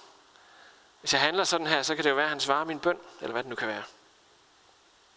Hvis 0.99 1.13
jeg 1.13 1.21
handler 1.21 1.43
sådan 1.43 1.67
her, 1.67 1.83
så 1.83 1.95
kan 1.95 2.03
det 2.03 2.09
jo 2.09 2.15
være, 2.15 2.25
at 2.25 2.29
han 2.29 2.39
svarer 2.39 2.63
min 2.63 2.79
bøn, 2.79 2.99
eller 3.21 3.31
hvad 3.31 3.43
det 3.43 3.49
nu 3.49 3.55
kan 3.55 3.67
være. 3.67 3.83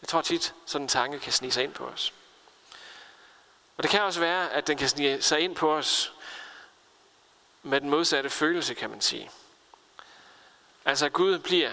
Jeg 0.02 0.08
tror 0.08 0.22
tit, 0.22 0.54
sådan 0.66 0.84
en 0.84 0.88
tanke 0.88 1.18
kan 1.18 1.32
snige 1.32 1.52
sig 1.52 1.64
ind 1.64 1.74
på 1.74 1.86
os. 1.86 2.12
Og 3.76 3.82
det 3.82 3.90
kan 3.90 4.02
også 4.02 4.20
være, 4.20 4.50
at 4.52 4.66
den 4.66 4.78
kan 4.78 4.88
snige 4.88 5.22
sig 5.22 5.40
ind 5.40 5.56
på 5.56 5.72
os 5.72 6.12
med 7.62 7.80
den 7.80 7.90
modsatte 7.90 8.30
følelse, 8.30 8.74
kan 8.74 8.90
man 8.90 9.00
sige. 9.00 9.30
Altså 10.84 11.06
at 11.06 11.12
Gud 11.12 11.38
bliver 11.38 11.72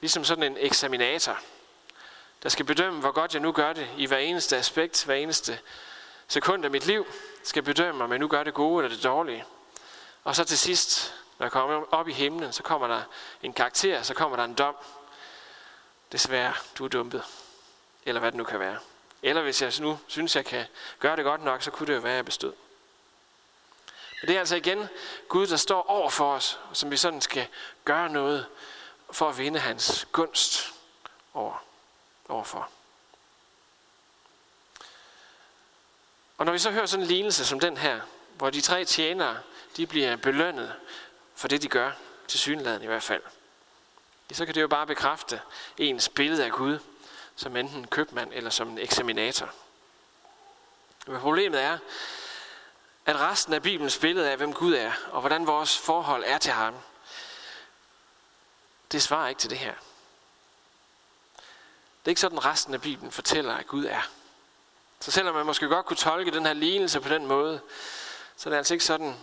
ligesom 0.00 0.24
sådan 0.24 0.44
en 0.44 0.56
eksaminator, 0.60 1.38
der 2.42 2.48
skal 2.48 2.64
bedømme, 2.64 3.00
hvor 3.00 3.10
godt 3.10 3.34
jeg 3.34 3.42
nu 3.42 3.52
gør 3.52 3.72
det 3.72 3.88
i 3.96 4.06
hver 4.06 4.18
eneste 4.18 4.56
aspekt, 4.56 5.04
hver 5.04 5.14
eneste 5.14 5.60
sekund 6.28 6.64
af 6.64 6.70
mit 6.70 6.86
liv, 6.86 7.06
skal 7.42 7.62
bedømme, 7.62 8.04
om 8.04 8.10
jeg 8.10 8.18
nu 8.18 8.28
gør 8.28 8.42
det 8.42 8.54
gode 8.54 8.84
eller 8.84 8.96
det 8.96 9.04
dårlige. 9.04 9.44
Og 10.24 10.36
så 10.36 10.44
til 10.44 10.58
sidst, 10.58 11.14
når 11.38 11.46
jeg 11.46 11.52
kommer 11.52 11.84
op 11.90 12.08
i 12.08 12.12
himlen, 12.12 12.52
så 12.52 12.62
kommer 12.62 12.86
der 12.86 13.02
en 13.42 13.52
karakter, 13.52 14.02
så 14.02 14.14
kommer 14.14 14.36
der 14.36 14.44
en 14.44 14.54
dom. 14.54 14.76
Desværre, 16.12 16.54
du 16.78 16.84
er 16.84 16.88
dumpet. 16.88 17.22
Eller 18.06 18.20
hvad 18.20 18.32
det 18.32 18.38
nu 18.38 18.44
kan 18.44 18.60
være. 18.60 18.78
Eller 19.22 19.42
hvis 19.42 19.62
jeg 19.62 19.72
nu 19.80 19.98
synes, 20.06 20.36
jeg 20.36 20.44
kan 20.44 20.64
gøre 20.98 21.16
det 21.16 21.24
godt 21.24 21.44
nok, 21.44 21.62
så 21.62 21.70
kunne 21.70 21.86
det 21.86 21.94
jo 21.94 22.00
være, 22.00 22.12
at 22.12 22.16
jeg 22.16 22.24
bestod. 22.24 22.52
Men 24.20 24.28
det 24.28 24.36
er 24.36 24.40
altså 24.40 24.56
igen 24.56 24.88
Gud, 25.28 25.46
der 25.46 25.56
står 25.56 25.90
over 25.90 26.10
for 26.10 26.32
os, 26.34 26.60
som 26.72 26.90
vi 26.90 26.96
sådan 26.96 27.20
skal 27.20 27.46
gøre 27.84 28.08
noget 28.08 28.46
for 29.10 29.28
at 29.28 29.38
vinde 29.38 29.58
hans 29.58 30.06
gunst 30.12 30.72
over, 31.34 31.62
overfor. 32.32 32.68
Og 36.38 36.46
når 36.46 36.52
vi 36.52 36.58
så 36.58 36.70
hører 36.70 36.86
sådan 36.86 37.02
en 37.02 37.08
lignelse 37.08 37.46
som 37.46 37.60
den 37.60 37.76
her, 37.76 38.00
hvor 38.34 38.50
de 38.50 38.60
tre 38.60 38.84
tjenere, 38.84 39.38
de 39.76 39.86
bliver 39.86 40.16
belønnet 40.16 40.74
for 41.34 41.48
det, 41.48 41.62
de 41.62 41.68
gør, 41.68 41.90
til 42.28 42.40
synligheden 42.40 42.82
i 42.82 42.86
hvert 42.86 43.02
fald. 43.02 43.22
så 44.32 44.46
kan 44.46 44.54
det 44.54 44.62
jo 44.62 44.68
bare 44.68 44.86
bekræfte 44.86 45.40
ens 45.78 46.08
billede 46.08 46.44
af 46.44 46.52
Gud, 46.52 46.78
som 47.36 47.56
enten 47.56 47.78
en 47.78 47.86
købmand 47.86 48.32
eller 48.32 48.50
som 48.50 48.68
en 48.68 48.78
eksaminator. 48.78 49.54
Men 51.06 51.20
problemet 51.20 51.62
er, 51.62 51.78
at 53.06 53.16
resten 53.16 53.54
af 53.54 53.62
Bibelens 53.62 53.98
billede 53.98 54.30
af, 54.30 54.36
hvem 54.36 54.52
Gud 54.52 54.74
er, 54.74 54.92
og 55.10 55.20
hvordan 55.20 55.46
vores 55.46 55.78
forhold 55.78 56.24
er 56.26 56.38
til 56.38 56.52
ham, 56.52 56.74
det 58.92 59.02
svarer 59.02 59.28
ikke 59.28 59.40
til 59.40 59.50
det 59.50 59.58
her. 59.58 59.74
Det 62.02 62.08
er 62.08 62.10
ikke 62.10 62.20
sådan, 62.20 62.44
resten 62.44 62.74
af 62.74 62.82
Bibelen 62.82 63.12
fortæller, 63.12 63.54
at 63.54 63.66
Gud 63.66 63.84
er. 63.84 64.10
Så 65.00 65.10
selvom 65.10 65.34
man 65.34 65.46
måske 65.46 65.68
godt 65.68 65.86
kunne 65.86 65.96
tolke 65.96 66.30
den 66.30 66.46
her 66.46 66.52
lignelse 66.52 67.00
på 67.00 67.08
den 67.08 67.26
måde, 67.26 67.60
så 68.36 68.48
er 68.48 68.50
det 68.50 68.58
altså 68.58 68.74
ikke 68.74 68.84
sådan, 68.84 69.16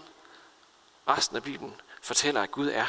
resten 1.07 1.37
af 1.37 1.43
Bibelen 1.43 1.81
fortæller, 2.01 2.41
at 2.41 2.51
Gud 2.51 2.67
er. 2.67 2.85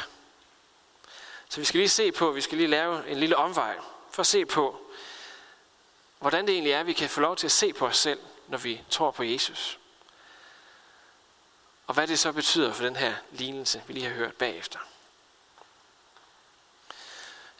Så 1.49 1.59
vi 1.59 1.65
skal 1.65 1.77
lige 1.77 1.89
se 1.89 2.11
på, 2.11 2.31
vi 2.31 2.41
skal 2.41 2.57
lige 2.57 2.67
lave 2.67 3.09
en 3.09 3.17
lille 3.17 3.37
omvej, 3.37 3.77
for 4.11 4.19
at 4.19 4.27
se 4.27 4.45
på, 4.45 4.81
hvordan 6.19 6.47
det 6.47 6.53
egentlig 6.53 6.71
er, 6.71 6.79
at 6.79 6.87
vi 6.87 6.93
kan 6.93 7.09
få 7.09 7.21
lov 7.21 7.35
til 7.35 7.47
at 7.47 7.51
se 7.51 7.73
på 7.73 7.85
os 7.85 7.97
selv, 7.97 8.19
når 8.47 8.57
vi 8.57 8.81
tror 8.89 9.11
på 9.11 9.23
Jesus. 9.23 9.79
Og 11.87 11.93
hvad 11.93 12.07
det 12.07 12.19
så 12.19 12.31
betyder 12.31 12.73
for 12.73 12.83
den 12.83 12.95
her 12.95 13.15
lignelse, 13.31 13.83
vi 13.87 13.93
lige 13.93 14.05
har 14.05 14.15
hørt 14.15 14.33
bagefter. 14.33 14.79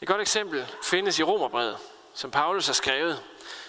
Et 0.00 0.08
godt 0.08 0.20
eksempel 0.20 0.74
findes 0.82 1.18
i 1.18 1.22
Romerbrevet, 1.22 1.78
som 2.14 2.30
Paulus 2.30 2.66
har 2.66 2.72
skrevet, 2.72 3.22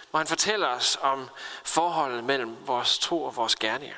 hvor 0.10 0.18
han 0.18 0.28
fortæller 0.28 0.68
os 0.68 0.98
om 1.02 1.30
forholdet 1.64 2.24
mellem 2.24 2.68
vores 2.68 3.00
tro 3.00 3.24
og 3.24 3.36
vores 3.36 3.56
gerninger. 3.56 3.96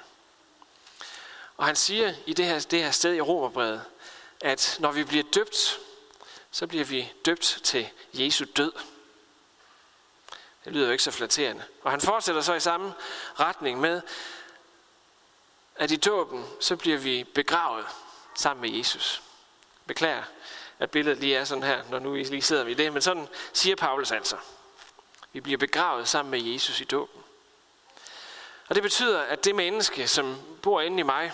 Og 1.57 1.65
han 1.65 1.75
siger 1.75 2.13
i 2.25 2.33
det 2.33 2.45
her, 2.45 2.59
det 2.59 2.83
her 2.83 2.91
sted 2.91 3.13
i 3.13 3.21
Romerbrevet, 3.21 3.83
at 4.41 4.77
når 4.79 4.91
vi 4.91 5.03
bliver 5.03 5.23
døbt, 5.35 5.79
så 6.51 6.67
bliver 6.67 6.85
vi 6.85 7.13
døbt 7.25 7.59
til 7.63 7.89
Jesu 8.13 8.45
død. 8.57 8.73
Det 10.65 10.73
lyder 10.73 10.85
jo 10.85 10.91
ikke 10.91 11.03
så 11.03 11.11
flatterende. 11.11 11.63
Og 11.83 11.91
han 11.91 12.01
fortsætter 12.01 12.41
så 12.41 12.53
i 12.53 12.59
samme 12.59 12.93
retning 13.39 13.79
med, 13.79 14.01
at 15.75 15.91
i 15.91 15.95
dåben, 15.95 16.45
så 16.59 16.75
bliver 16.75 16.97
vi 16.97 17.23
begravet 17.23 17.85
sammen 18.35 18.61
med 18.61 18.77
Jesus. 18.77 19.21
Beklager, 19.85 20.23
at 20.79 20.91
billedet 20.91 21.19
lige 21.19 21.35
er 21.35 21.43
sådan 21.43 21.63
her, 21.63 21.83
når 21.89 21.99
nu 21.99 22.11
vi 22.11 22.23
lige 22.23 22.41
sidder 22.41 22.63
ved 22.63 22.75
det, 22.75 22.93
men 22.93 23.01
sådan 23.01 23.27
siger 23.53 23.75
Paulus 23.75 24.11
altså. 24.11 24.37
Vi 25.33 25.41
bliver 25.41 25.57
begravet 25.57 26.07
sammen 26.07 26.31
med 26.31 26.39
Jesus 26.39 26.81
i 26.81 26.83
dåben. 26.83 27.23
Og 28.67 28.75
det 28.75 28.83
betyder, 28.83 29.21
at 29.21 29.45
det 29.45 29.55
menneske, 29.55 30.07
som 30.07 30.37
bor 30.61 30.81
inde 30.81 30.99
i 30.99 31.03
mig, 31.03 31.31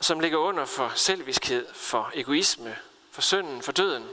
som 0.00 0.20
ligger 0.20 0.38
under 0.38 0.64
for 0.64 0.92
selviskhed, 0.94 1.74
for 1.74 2.10
egoisme, 2.14 2.78
for 3.10 3.22
synden, 3.22 3.62
for 3.62 3.72
døden, 3.72 4.08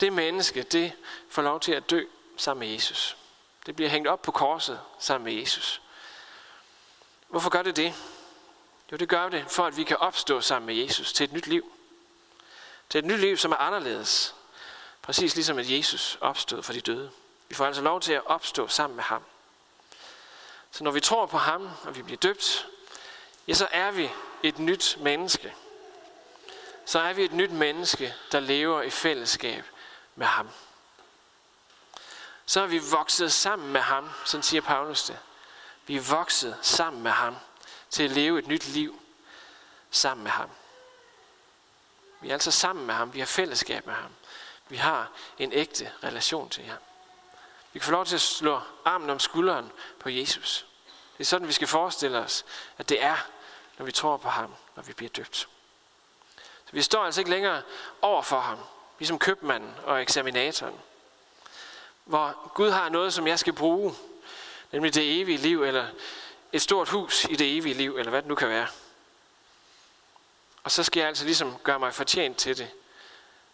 det 0.00 0.12
menneske, 0.12 0.62
det 0.62 0.92
får 1.28 1.42
lov 1.42 1.60
til 1.60 1.72
at 1.72 1.90
dø 1.90 2.04
sammen 2.36 2.60
med 2.60 2.74
Jesus. 2.74 3.16
Det 3.66 3.76
bliver 3.76 3.90
hængt 3.90 4.08
op 4.08 4.22
på 4.22 4.32
korset 4.32 4.80
sammen 4.98 5.24
med 5.24 5.40
Jesus. 5.40 5.80
Hvorfor 7.28 7.50
gør 7.50 7.62
det 7.62 7.76
det? 7.76 7.94
Jo, 8.92 8.96
det 8.96 9.08
gør 9.08 9.28
det, 9.28 9.44
for 9.48 9.66
at 9.66 9.76
vi 9.76 9.84
kan 9.84 9.96
opstå 9.96 10.40
sammen 10.40 10.66
med 10.66 10.74
Jesus 10.74 11.12
til 11.12 11.24
et 11.24 11.32
nyt 11.32 11.46
liv. 11.46 11.73
Til 12.90 12.98
et 12.98 13.04
nyt 13.04 13.20
liv, 13.20 13.36
som 13.36 13.52
er 13.52 13.56
anderledes. 13.56 14.34
Præcis 15.02 15.34
ligesom 15.34 15.58
at 15.58 15.70
Jesus 15.70 16.18
opstod 16.20 16.62
for 16.62 16.72
de 16.72 16.80
døde. 16.80 17.10
Vi 17.48 17.54
får 17.54 17.66
altså 17.66 17.82
lov 17.82 18.00
til 18.00 18.12
at 18.12 18.26
opstå 18.26 18.68
sammen 18.68 18.96
med 18.96 19.04
ham. 19.04 19.22
Så 20.70 20.84
når 20.84 20.90
vi 20.90 21.00
tror 21.00 21.26
på 21.26 21.38
ham, 21.38 21.70
og 21.84 21.96
vi 21.96 22.02
bliver 22.02 22.18
døbt, 22.18 22.66
ja, 23.48 23.54
så 23.54 23.68
er 23.70 23.90
vi 23.90 24.10
et 24.42 24.58
nyt 24.58 24.96
menneske. 25.00 25.54
Så 26.86 26.98
er 26.98 27.12
vi 27.12 27.24
et 27.24 27.32
nyt 27.32 27.50
menneske, 27.50 28.14
der 28.32 28.40
lever 28.40 28.82
i 28.82 28.90
fællesskab 28.90 29.64
med 30.14 30.26
ham. 30.26 30.48
Så 32.46 32.60
er 32.60 32.66
vi 32.66 32.78
vokset 32.78 33.32
sammen 33.32 33.72
med 33.72 33.80
ham, 33.80 34.10
sådan 34.24 34.42
siger 34.42 34.60
Paulus 34.60 35.04
det. 35.04 35.18
Vi 35.86 35.96
er 35.96 36.00
vokset 36.00 36.56
sammen 36.62 37.02
med 37.02 37.10
ham 37.10 37.36
til 37.90 38.02
at 38.02 38.10
leve 38.10 38.38
et 38.38 38.46
nyt 38.46 38.66
liv 38.66 39.02
sammen 39.90 40.24
med 40.24 40.30
ham. 40.30 40.50
Vi 42.24 42.28
er 42.28 42.32
altså 42.32 42.50
sammen 42.50 42.86
med 42.86 42.94
ham. 42.94 43.14
Vi 43.14 43.18
har 43.18 43.26
fællesskab 43.26 43.86
med 43.86 43.94
ham. 43.94 44.10
Vi 44.68 44.76
har 44.76 45.10
en 45.38 45.52
ægte 45.52 45.92
relation 46.04 46.48
til 46.48 46.64
ham. 46.64 46.78
Vi 47.72 47.78
kan 47.78 47.84
få 47.84 47.90
lov 47.90 48.06
til 48.06 48.14
at 48.14 48.20
slå 48.20 48.60
armen 48.84 49.10
om 49.10 49.18
skulderen 49.18 49.72
på 50.00 50.08
Jesus. 50.08 50.66
Det 51.18 51.24
er 51.24 51.24
sådan, 51.24 51.48
vi 51.48 51.52
skal 51.52 51.68
forestille 51.68 52.18
os, 52.18 52.44
at 52.78 52.88
det 52.88 53.02
er, 53.02 53.16
når 53.78 53.86
vi 53.86 53.92
tror 53.92 54.16
på 54.16 54.28
ham, 54.28 54.54
når 54.76 54.82
vi 54.82 54.92
bliver 54.92 55.10
døbt. 55.10 55.36
Så 56.64 56.72
vi 56.72 56.82
står 56.82 57.04
altså 57.04 57.20
ikke 57.20 57.30
længere 57.30 57.62
over 58.02 58.22
for 58.22 58.40
ham, 58.40 58.58
ligesom 58.98 59.18
købmanden 59.18 59.74
og 59.84 60.02
eksaminatoren. 60.02 60.80
Hvor 62.04 62.48
Gud 62.54 62.70
har 62.70 62.88
noget, 62.88 63.14
som 63.14 63.26
jeg 63.26 63.38
skal 63.38 63.52
bruge, 63.52 63.94
nemlig 64.72 64.94
det 64.94 65.20
evige 65.20 65.38
liv, 65.38 65.62
eller 65.62 65.86
et 66.52 66.62
stort 66.62 66.88
hus 66.88 67.24
i 67.24 67.36
det 67.36 67.56
evige 67.56 67.74
liv, 67.74 67.96
eller 67.96 68.10
hvad 68.10 68.22
det 68.22 68.28
nu 68.28 68.34
kan 68.34 68.48
være. 68.48 68.68
Og 70.64 70.70
så 70.70 70.82
skal 70.82 71.00
jeg 71.00 71.08
altså 71.08 71.24
ligesom 71.24 71.58
gøre 71.58 71.78
mig 71.78 71.94
fortjent 71.94 72.36
til 72.36 72.58
det. 72.58 72.70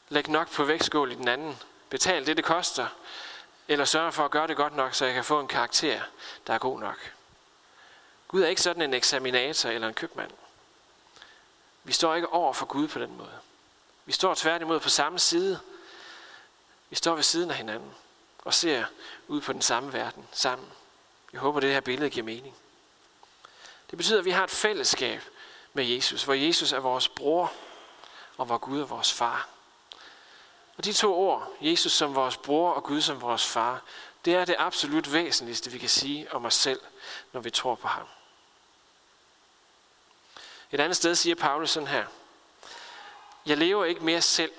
Læg 0.09 0.29
nok 0.29 0.50
på 0.50 0.64
vægtskål 0.64 1.12
i 1.12 1.14
den 1.14 1.29
anden. 1.29 1.59
Betal 1.88 2.26
det, 2.26 2.37
det 2.37 2.45
koster. 2.45 2.87
Eller 3.69 3.85
sørg 3.85 4.14
for 4.14 4.25
at 4.25 4.31
gøre 4.31 4.47
det 4.47 4.57
godt 4.57 4.76
nok, 4.76 4.95
så 4.95 5.05
jeg 5.05 5.14
kan 5.14 5.25
få 5.25 5.40
en 5.40 5.49
karakter, 5.49 6.00
der 6.47 6.55
er 6.55 6.59
god 6.59 6.81
nok. 6.81 7.12
Gud 8.29 8.43
er 8.43 8.49
ikke 8.49 8.62
sådan 8.62 8.83
en 8.83 8.95
eksaminator 8.95 9.71
eller 9.71 9.88
en 9.88 9.95
købmand. 9.95 10.31
Vi 11.85 11.93
står 11.93 12.14
ikke 12.14 12.29
over 12.29 12.52
for 12.52 12.67
Gud 12.67 12.88
på 12.88 12.99
den 12.99 13.17
måde. 13.17 13.38
Vi 14.05 14.12
står 14.12 14.35
tværtimod 14.35 14.81
på 14.81 14.88
samme 14.88 15.19
side. 15.19 15.61
Vi 16.90 16.97
står 16.97 17.14
ved 17.14 17.23
siden 17.23 17.50
af 17.50 17.57
hinanden 17.57 17.95
og 18.38 18.55
ser 18.55 18.85
ud 19.29 19.40
på 19.40 19.52
den 19.52 19.62
samme 19.62 19.93
verden 19.93 20.29
sammen. 20.33 20.69
Jeg 21.33 21.40
håber, 21.40 21.61
det 21.61 21.73
her 21.73 21.81
billede 21.81 22.11
giver 22.11 22.25
mening. 22.26 22.57
Det 23.90 23.97
betyder, 23.97 24.19
at 24.19 24.25
vi 24.25 24.31
har 24.31 24.45
et 24.45 24.50
fællesskab 24.50 25.23
med 25.72 25.84
Jesus, 25.84 26.24
hvor 26.24 26.34
Jesus 26.34 26.72
er 26.72 26.78
vores 26.78 27.08
bror, 27.08 27.52
og 28.36 28.46
hvor 28.46 28.58
Gud 28.58 28.80
er 28.80 28.84
vores 28.84 29.12
far. 29.12 29.48
Og 30.76 30.84
de 30.84 30.92
to 30.92 31.14
ord, 31.14 31.52
Jesus 31.60 31.92
som 31.92 32.14
vores 32.14 32.36
bror 32.36 32.72
og 32.72 32.82
Gud 32.82 33.00
som 33.00 33.20
vores 33.20 33.46
far, 33.46 33.82
det 34.24 34.34
er 34.34 34.44
det 34.44 34.56
absolut 34.58 35.12
væsentligste, 35.12 35.70
vi 35.70 35.78
kan 35.78 35.88
sige 35.88 36.32
om 36.32 36.44
os 36.44 36.54
selv, 36.54 36.80
når 37.32 37.40
vi 37.40 37.50
tror 37.50 37.74
på 37.74 37.88
ham. 37.88 38.06
Et 40.72 40.80
andet 40.80 40.96
sted 40.96 41.14
siger 41.14 41.34
Paulus 41.34 41.70
sådan 41.70 41.88
her. 41.88 42.06
Jeg 43.46 43.56
lever 43.56 43.84
ikke 43.84 44.04
mere 44.04 44.22
selv, 44.22 44.52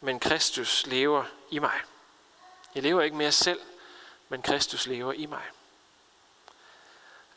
men 0.00 0.20
Kristus 0.20 0.86
lever 0.86 1.24
i 1.50 1.58
mig. 1.58 1.80
Jeg 2.74 2.82
lever 2.82 3.02
ikke 3.02 3.16
mere 3.16 3.32
selv, 3.32 3.60
men 4.28 4.42
Kristus 4.42 4.86
lever 4.86 5.12
i 5.12 5.26
mig. 5.26 5.42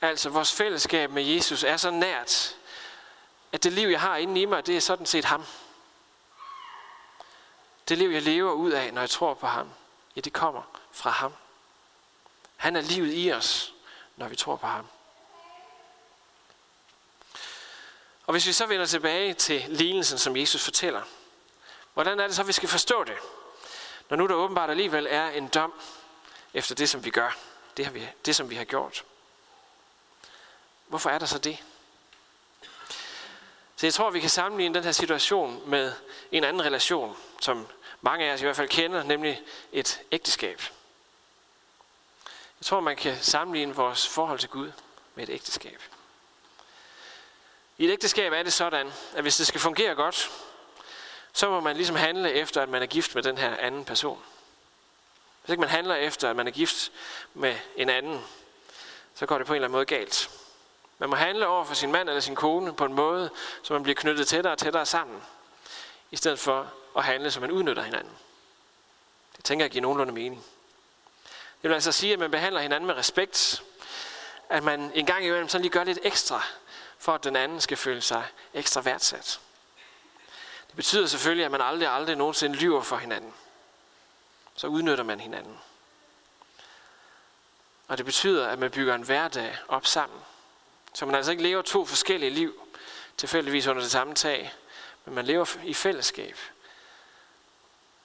Altså, 0.04 0.30
vores 0.30 0.54
fællesskab 0.54 1.12
med 1.12 1.24
Jesus 1.24 1.64
er 1.64 1.78
så 1.78 1.92
nært, 1.92 2.56
at 3.52 3.64
det 3.64 3.74
liv, 3.74 3.88
jeg 3.88 4.02
har 4.02 4.18
inde 4.18 4.42
i 4.42 4.46
mig, 4.46 4.66
det 4.66 4.78
er 4.78 4.82
sådan 4.82 5.06
set 5.06 5.26
ham. 5.26 5.46
Det 7.90 7.98
liv, 7.98 8.10
jeg 8.10 8.22
lever 8.22 8.52
ud 8.52 8.72
af, 8.72 8.94
når 8.94 9.02
jeg 9.02 9.10
tror 9.10 9.34
på 9.34 9.48
ham, 9.48 9.70
ja, 10.16 10.22
det 10.22 10.34
kommer 10.34 10.62
fra 10.92 11.10
ham. 11.10 11.34
Han 12.56 12.76
er 12.76 12.82
livet 12.82 13.14
i 13.14 13.32
os, 13.32 13.74
når 14.16 14.28
vi 14.28 14.36
tror 14.36 14.56
på 14.56 14.68
ham. 14.68 14.88
Og 18.26 18.32
hvis 18.32 18.48
vi 18.48 18.54
så 18.54 18.66
vender 18.66 18.86
tilbage 18.86 19.34
til 19.34 19.66
lignelsen, 19.68 20.18
som 20.18 20.38
Jesus 20.38 20.64
fortæller, 20.64 21.02
hvordan 21.94 22.20
er 22.20 22.28
det 22.28 22.36
så, 22.36 22.44
vi 22.44 22.54
skal 22.54 22.70
forstå 22.70 23.04
det? 23.04 23.18
Når 24.10 24.18
nu 24.18 24.28
der 24.28 24.34
åbenbart 24.34 24.70
alligevel 24.70 25.08
er 25.10 25.30
en 25.30 25.48
dom 25.48 25.74
efter 26.54 26.76
det, 26.76 26.90
som 26.90 27.06
vi 27.06 27.10
gør, 27.10 27.38
det, 27.78 27.86
har 27.86 27.94
vi, 27.94 28.10
det 28.26 28.36
som 28.36 28.50
vi 28.50 28.56
har 28.56 28.66
gjort. 28.66 29.04
Hvorfor 30.94 31.10
er 31.10 31.18
der 31.18 31.26
så 31.26 31.38
det? 31.38 31.58
Så 33.76 33.86
jeg 33.86 33.94
tror, 33.94 34.10
vi 34.10 34.20
kan 34.20 34.30
sammenligne 34.30 34.76
den 34.76 34.84
her 34.84 34.92
situation 34.92 35.70
med 35.70 35.94
en 36.32 36.44
anden 36.44 36.66
relation, 36.66 37.18
som 37.42 37.68
mange 38.02 38.26
af 38.26 38.34
os 38.34 38.42
i 38.42 38.44
hvert 38.44 38.56
fald 38.56 38.70
kender, 38.70 39.04
nemlig 39.04 39.42
et 39.72 40.02
ægteskab. 40.12 40.62
Jeg 42.60 42.66
tror, 42.66 42.80
man 42.80 42.96
kan 42.96 43.18
sammenligne 43.22 43.76
vores 43.76 44.08
forhold 44.08 44.40
til 44.40 44.50
Gud 44.50 44.72
med 45.16 45.24
et 45.24 45.34
ægteskab. 45.34 45.82
I 47.78 47.86
et 47.86 47.92
ægteskab 47.92 48.34
er 48.34 48.44
det 48.44 48.54
sådan, 48.54 48.92
at 49.14 49.22
hvis 49.22 49.38
det 49.38 49.48
skal 49.48 49.62
fungere 49.62 49.96
godt, 49.96 50.32
så 51.34 51.50
må 51.50 51.60
man 51.60 51.76
ligesom 51.76 51.96
handle 51.96 52.32
efter, 52.32 52.62
at 52.62 52.70
man 52.70 52.82
er 52.82 52.88
gift 52.88 53.16
med 53.16 53.24
den 53.24 53.38
her 53.38 53.58
anden 53.58 53.86
person. 53.86 54.24
Hvis 55.42 55.52
ikke 55.52 55.62
man 55.62 55.70
handler 55.70 55.96
efter, 55.96 56.30
at 56.30 56.36
man 56.36 56.48
er 56.48 56.52
gift 56.52 56.92
med 57.34 57.56
en 57.76 57.90
anden, 57.90 58.26
så 59.16 59.26
går 59.26 59.38
det 59.38 59.48
på 59.48 59.54
en 59.54 59.56
eller 59.56 59.68
anden 59.68 59.76
måde 59.78 59.86
galt. 59.86 60.30
Man 60.98 61.10
må 61.10 61.16
handle 61.16 61.48
over 61.48 61.64
for 61.64 61.74
sin 61.74 61.92
mand 61.92 62.10
eller 62.10 62.22
sin 62.22 62.36
kone 62.36 62.74
på 62.74 62.86
en 62.86 62.94
måde, 62.94 63.30
så 63.64 63.74
man 63.74 63.84
bliver 63.84 63.96
knyttet 63.96 64.28
tættere 64.28 64.54
og 64.54 64.58
tættere 64.58 64.86
sammen, 64.86 65.24
i 66.12 66.16
stedet 66.16 66.40
for 66.40 66.74
at 66.98 67.04
handle, 67.04 67.32
så 67.32 67.40
man 67.40 67.52
udnytter 67.52 67.84
hinanden. 67.84 68.14
Det 69.36 69.46
tænker 69.46 69.66
jeg 69.66 69.72
giver 69.72 69.82
nogenlunde 69.82 70.14
mening. 70.14 70.44
Det 71.62 71.70
vil 71.70 71.74
altså 71.74 71.92
sige, 71.92 72.14
at 72.14 72.20
man 72.20 72.32
behandler 72.32 72.62
hinanden 72.62 72.88
med 72.88 72.96
respekt, 72.96 73.64
at 74.50 74.64
man 74.64 74.92
en 74.96 75.06
gang 75.06 75.26
imellem 75.26 75.50
sådan 75.50 75.62
lige 75.62 75.72
gør 75.72 75.84
lidt 75.84 76.00
ekstra, 76.04 76.44
for 76.98 77.14
at 77.16 77.24
den 77.24 77.36
anden 77.36 77.62
skal 77.62 77.78
føle 77.78 78.02
sig 78.02 78.24
ekstra 78.54 78.82
værdsat. 78.82 79.40
Det 80.68 80.76
betyder 80.76 81.08
selvfølgelig, 81.08 81.46
at 81.46 81.52
man 81.52 81.62
aldrig, 81.62 81.90
aldrig 81.90 82.16
nogensinde 82.16 82.56
lyver 82.56 82.82
for 82.82 82.98
hinanden. 82.98 83.34
Så 84.56 84.68
udnytter 84.68 85.04
man 85.04 85.20
hinanden. 85.20 85.60
Og 87.88 87.98
det 87.98 88.06
betyder, 88.06 88.48
at 88.48 88.60
man 88.60 88.72
bygger 88.72 88.96
en 88.96 89.02
hverdag 89.02 89.58
op 89.68 89.86
sammen. 89.86 90.20
Så 90.94 91.06
man 91.06 91.16
altså 91.16 91.32
ikke 91.32 91.44
lever 91.44 91.62
to 91.62 91.86
forskellige 91.86 92.30
liv, 92.30 92.68
tilfældigvis 93.18 93.68
under 93.68 93.82
det 93.82 93.92
samme 93.92 94.16
tag, 94.16 94.54
men 95.06 95.16
man 95.16 95.26
lever 95.26 95.46
i 95.64 95.74
fællesskab. 95.74 96.38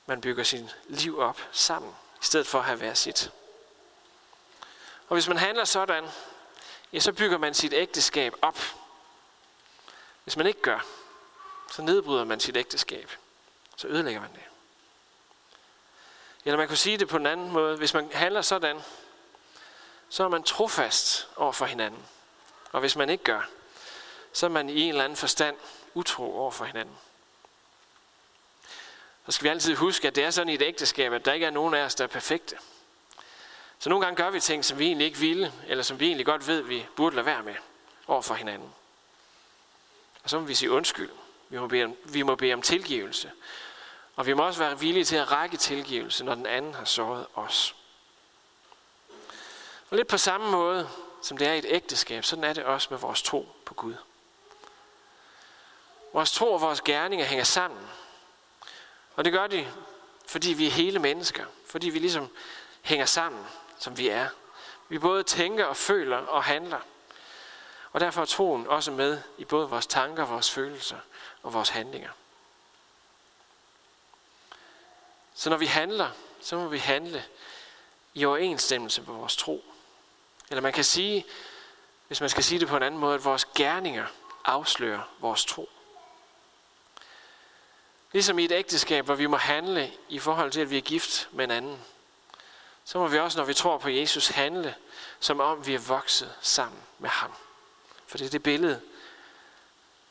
Man 0.07 0.21
bygger 0.21 0.45
sin 0.45 0.71
liv 0.88 1.18
op 1.18 1.40
sammen, 1.52 1.95
i 2.23 2.25
stedet 2.25 2.47
for 2.47 2.59
at 2.59 2.64
have 2.64 2.78
hver 2.78 2.95
sit. 2.95 3.30
Og 5.09 5.14
hvis 5.14 5.28
man 5.28 5.37
handler 5.37 5.64
sådan, 5.64 6.04
ja, 6.92 7.00
så 7.00 7.12
bygger 7.12 7.38
man 7.38 7.54
sit 7.54 7.73
ægteskab 7.73 8.35
op. 8.42 8.59
Hvis 10.25 10.37
man 10.37 10.47
ikke 10.47 10.62
gør, 10.62 10.87
så 11.73 11.83
nedbryder 11.83 12.25
man 12.25 12.40
sit 12.40 12.57
ægteskab. 12.57 13.11
Så 13.76 13.88
ødelægger 13.88 14.21
man 14.21 14.33
det. 14.33 14.42
Eller 16.45 16.59
man 16.59 16.68
kunne 16.68 16.76
sige 16.76 16.99
det 16.99 17.09
på 17.09 17.16
en 17.16 17.26
anden 17.26 17.50
måde. 17.50 17.76
Hvis 17.76 17.95
man 17.95 18.11
handler 18.12 18.42
sådan, 18.42 18.80
så 20.09 20.25
er 20.25 20.28
man 20.28 20.42
trofast 20.42 21.28
over 21.37 21.52
for 21.52 21.66
hinanden. 21.66 22.07
Og 22.73 22.81
hvis 22.81 22.97
man 22.97 23.11
ikke 23.11 23.25
gør, 23.25 23.49
så 24.33 24.47
er 24.47 24.51
man 24.51 24.69
i 24.69 24.81
en 24.81 24.89
eller 24.89 25.05
anden 25.05 25.17
forstand 25.17 25.57
utro 25.95 26.39
over 26.39 26.51
for 26.51 26.65
hinanden. 26.65 26.99
Så 29.27 29.33
skal 29.33 29.45
vi 29.45 29.49
altid 29.49 29.75
huske, 29.75 30.09
at 30.09 30.15
det 30.15 30.25
er 30.25 30.31
sådan 30.31 30.49
i 30.49 30.55
et 30.55 30.63
ægteskab, 30.63 31.13
at 31.13 31.25
der 31.25 31.33
ikke 31.33 31.47
er 31.47 31.51
nogen 31.51 31.75
af 31.75 31.85
os, 31.85 31.95
der 31.95 32.05
er 32.05 32.09
perfekte. 32.09 32.59
Så 33.79 33.89
nogle 33.89 34.05
gange 34.05 34.17
gør 34.17 34.31
vi 34.31 34.41
ting, 34.41 34.65
som 34.65 34.79
vi 34.79 34.87
egentlig 34.87 35.07
ikke 35.07 35.19
ville, 35.19 35.53
eller 35.67 35.85
som 35.85 36.01
vi 36.01 36.07
egentlig 36.07 36.27
godt 36.27 36.47
ved, 36.47 36.63
vi 36.63 36.87
burde 36.97 37.17
lade 37.17 37.27
være 37.27 37.43
med 37.43 37.55
over 38.07 38.23
for 38.23 38.35
hinanden. 38.35 38.75
Og 40.23 40.31
så 40.31 40.39
må 40.41 40.47
vi 40.47 40.55
sige 40.55 40.71
undskyld. 40.71 41.11
Vi 41.49 41.59
må 41.59 41.67
bede 41.67 41.85
om, 41.85 41.97
vi 42.05 42.23
må 42.23 42.35
bede 42.35 42.55
om 42.55 42.63
tilgivelse. 42.63 43.33
Og 44.17 44.27
vi 44.27 44.35
må 44.35 44.43
også 44.43 44.59
være 44.59 44.79
villige 44.79 45.05
til 45.05 45.17
at 45.17 45.33
række 45.33 45.57
tilgivelse, 45.57 46.25
når 46.25 46.35
den 46.35 46.47
anden 46.47 46.75
har 46.75 46.85
såret 46.85 47.27
os. 47.35 47.75
Og 49.91 49.97
lidt 49.97 50.09
på 50.09 50.19
samme 50.19 50.51
måde, 50.51 50.89
som 51.23 51.37
det 51.37 51.47
er 51.49 51.53
i 51.53 51.59
et 51.59 51.67
ægteskab, 51.69 52.25
sådan 52.25 52.45
er 52.45 52.53
det 52.53 52.65
også 52.65 52.89
med 52.91 52.99
vores 52.99 53.23
tro 53.23 53.49
på 53.65 53.75
Gud. 53.75 53.95
Vores 56.13 56.33
tro 56.33 56.53
og 56.53 56.61
vores 56.61 56.81
gerninger 56.81 57.27
hænger 57.27 57.45
sammen. 57.45 57.89
Og 59.17 59.25
det 59.25 59.33
gør 59.33 59.47
de, 59.47 59.73
fordi 60.27 60.53
vi 60.53 60.67
er 60.67 60.71
hele 60.71 60.99
mennesker. 60.99 61.45
Fordi 61.67 61.89
vi 61.89 61.99
ligesom 61.99 62.29
hænger 62.83 63.07
sammen, 63.07 63.47
som 63.79 63.99
vi 63.99 64.09
er. 64.09 64.29
Vi 64.89 64.99
både 64.99 65.23
tænker 65.23 65.65
og 65.65 65.77
føler 65.77 66.17
og 66.17 66.45
handler. 66.45 66.81
Og 67.93 68.01
derfor 68.01 68.21
er 68.21 68.25
troen 68.25 68.67
også 68.67 68.91
med 68.91 69.21
i 69.39 69.45
både 69.45 69.69
vores 69.69 69.87
tanker, 69.87 70.25
vores 70.25 70.51
følelser 70.51 70.99
og 71.43 71.53
vores 71.53 71.69
handlinger. 71.69 72.11
Så 75.35 75.51
når 75.51 75.57
vi 75.57 75.67
handler, 75.67 76.11
så 76.41 76.57
må 76.57 76.69
vi 76.69 76.79
handle 76.79 77.25
i 78.15 78.25
overensstemmelse 78.25 79.03
med 79.03 79.15
vores 79.15 79.37
tro. 79.37 79.65
Eller 80.50 80.62
man 80.62 80.73
kan 80.73 80.85
sige, 80.85 81.26
hvis 82.07 82.21
man 82.21 82.31
skal 82.31 82.45
sige 82.45 82.61
det 82.61 82.69
på 82.69 82.76
en 82.76 82.83
anden 82.83 83.00
måde, 83.00 83.14
at 83.14 83.25
vores 83.25 83.45
gerninger 83.45 84.07
afslører 84.45 85.02
vores 85.21 85.45
tro. 85.45 85.69
Ligesom 88.12 88.38
i 88.38 88.45
et 88.45 88.52
ægteskab, 88.52 89.05
hvor 89.05 89.14
vi 89.14 89.26
må 89.26 89.37
handle 89.37 89.93
i 90.09 90.19
forhold 90.19 90.50
til, 90.50 90.61
at 90.61 90.71
vi 90.71 90.76
er 90.76 90.83
gift 90.83 91.28
med 91.33 91.45
en 91.45 91.50
anden, 91.50 91.78
så 92.85 92.99
må 92.99 93.07
vi 93.09 93.19
også, 93.19 93.38
når 93.38 93.45
vi 93.45 93.55
tror 93.55 93.78
på 93.78 93.88
Jesus, 93.88 94.28
handle, 94.28 94.75
som 95.21 95.40
om 95.40 95.67
vi 95.67 95.75
er 95.75 95.78
vokset 95.78 96.35
sammen 96.40 96.81
med 96.99 97.11
ham. 97.11 97.33
For 98.07 98.19
det 98.19 98.26
er 98.26 98.31
det 98.31 98.43
billede, 98.43 98.81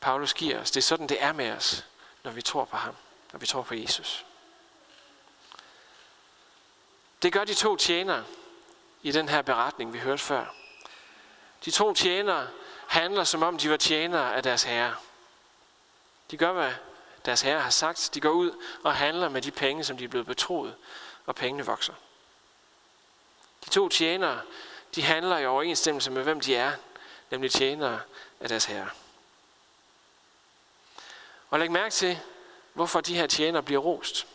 Paulus 0.00 0.34
giver 0.34 0.60
os. 0.60 0.70
Det 0.70 0.80
er 0.80 0.82
sådan, 0.82 1.08
det 1.08 1.22
er 1.22 1.32
med 1.32 1.52
os, 1.52 1.84
når 2.24 2.30
vi 2.30 2.42
tror 2.42 2.64
på 2.64 2.76
ham, 2.76 2.94
når 3.32 3.38
vi 3.38 3.46
tror 3.46 3.62
på 3.62 3.74
Jesus. 3.74 4.24
Det 7.22 7.32
gør 7.32 7.44
de 7.44 7.54
to 7.54 7.76
tjenere 7.76 8.24
i 9.02 9.12
den 9.12 9.28
her 9.28 9.42
beretning, 9.42 9.92
vi 9.92 9.98
hørte 9.98 10.22
før. 10.22 10.54
De 11.64 11.70
to 11.70 11.94
tjenere 11.94 12.48
handler, 12.86 13.24
som 13.24 13.42
om 13.42 13.58
de 13.58 13.70
var 13.70 13.76
tjenere 13.76 14.34
af 14.34 14.42
deres 14.42 14.62
herre. 14.62 14.94
De 16.30 16.36
gør, 16.36 16.52
hvad 16.52 16.72
deres 17.24 17.40
herre 17.40 17.60
har 17.60 17.70
sagt. 17.70 18.10
De 18.14 18.20
går 18.20 18.30
ud 18.30 18.62
og 18.84 18.94
handler 18.94 19.28
med 19.28 19.42
de 19.42 19.50
penge, 19.50 19.84
som 19.84 19.96
de 19.96 20.04
er 20.04 20.08
blevet 20.08 20.26
betroet, 20.26 20.74
og 21.26 21.34
pengene 21.34 21.66
vokser. 21.66 21.94
De 23.64 23.70
to 23.70 23.88
tjenere, 23.88 24.40
de 24.94 25.02
handler 25.02 25.38
i 25.38 25.46
overensstemmelse 25.46 26.10
med, 26.10 26.22
hvem 26.22 26.40
de 26.40 26.56
er, 26.56 26.72
nemlig 27.30 27.50
tjenere 27.50 28.00
af 28.40 28.48
deres 28.48 28.64
herre. 28.64 28.90
Og 31.50 31.58
læg 31.58 31.70
mærke 31.70 31.94
til, 31.94 32.20
hvorfor 32.72 33.00
de 33.00 33.14
her 33.14 33.26
tjenere 33.26 33.62
bliver 33.62 33.80
rost. 33.80 34.26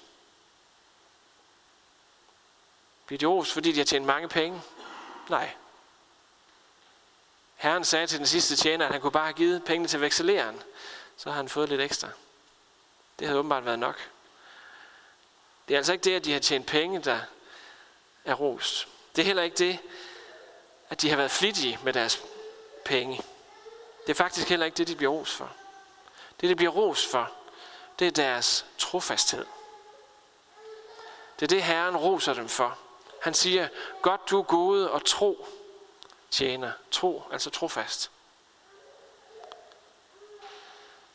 Bliver 3.05 3.19
de 3.19 3.25
rost, 3.25 3.53
fordi 3.53 3.71
de 3.71 3.77
har 3.77 3.85
tjent 3.85 4.05
mange 4.05 4.29
penge? 4.29 4.61
Nej. 5.29 5.49
Herren 7.55 7.85
sagde 7.85 8.07
til 8.07 8.19
den 8.19 8.27
sidste 8.27 8.55
tjener, 8.55 8.85
at 8.85 8.91
han 8.91 9.01
kunne 9.01 9.11
bare 9.11 9.23
have 9.23 9.33
givet 9.33 9.63
pengene 9.63 9.87
til 9.87 10.01
vekseleren. 10.01 10.63
Så 11.17 11.29
har 11.29 11.35
han 11.35 11.49
fået 11.49 11.69
lidt 11.69 11.81
ekstra. 11.81 12.07
Det 13.19 13.27
havde 13.27 13.39
åbenbart 13.39 13.65
været 13.65 13.79
nok. 13.79 14.09
Det 15.67 15.73
er 15.73 15.77
altså 15.77 15.93
ikke 15.93 16.03
det, 16.03 16.15
at 16.15 16.25
de 16.25 16.33
har 16.33 16.39
tjent 16.39 16.67
penge, 16.67 16.99
der 16.99 17.19
er 18.25 18.33
rost. 18.33 18.87
Det 19.15 19.21
er 19.21 19.25
heller 19.25 19.43
ikke 19.43 19.57
det, 19.57 19.79
at 20.89 21.01
de 21.01 21.09
har 21.09 21.17
været 21.17 21.31
flittige 21.31 21.79
med 21.83 21.93
deres 21.93 22.23
penge. 22.85 23.23
Det 24.07 24.09
er 24.09 24.15
faktisk 24.15 24.49
heller 24.49 24.65
ikke 24.65 24.77
det, 24.77 24.87
de 24.87 24.95
bliver 24.95 25.11
ros 25.11 25.33
for. 25.33 25.51
Det, 26.41 26.49
de 26.49 26.55
bliver 26.55 26.71
ros 26.71 27.07
for, 27.07 27.31
det 27.99 28.07
er 28.07 28.11
deres 28.11 28.65
trofasthed. 28.77 29.45
Det 31.39 31.45
er 31.45 31.55
det, 31.55 31.63
Herren 31.63 31.97
roser 31.97 32.33
dem 32.33 32.49
for. 32.49 32.77
Han 33.23 33.33
siger, 33.33 33.67
godt 34.01 34.29
du 34.29 34.39
er 34.39 34.43
gode 34.43 34.91
og 34.91 35.05
tro, 35.05 35.47
tjener. 36.31 36.71
Tro, 36.91 37.23
altså 37.31 37.49
trofast. 37.49 38.11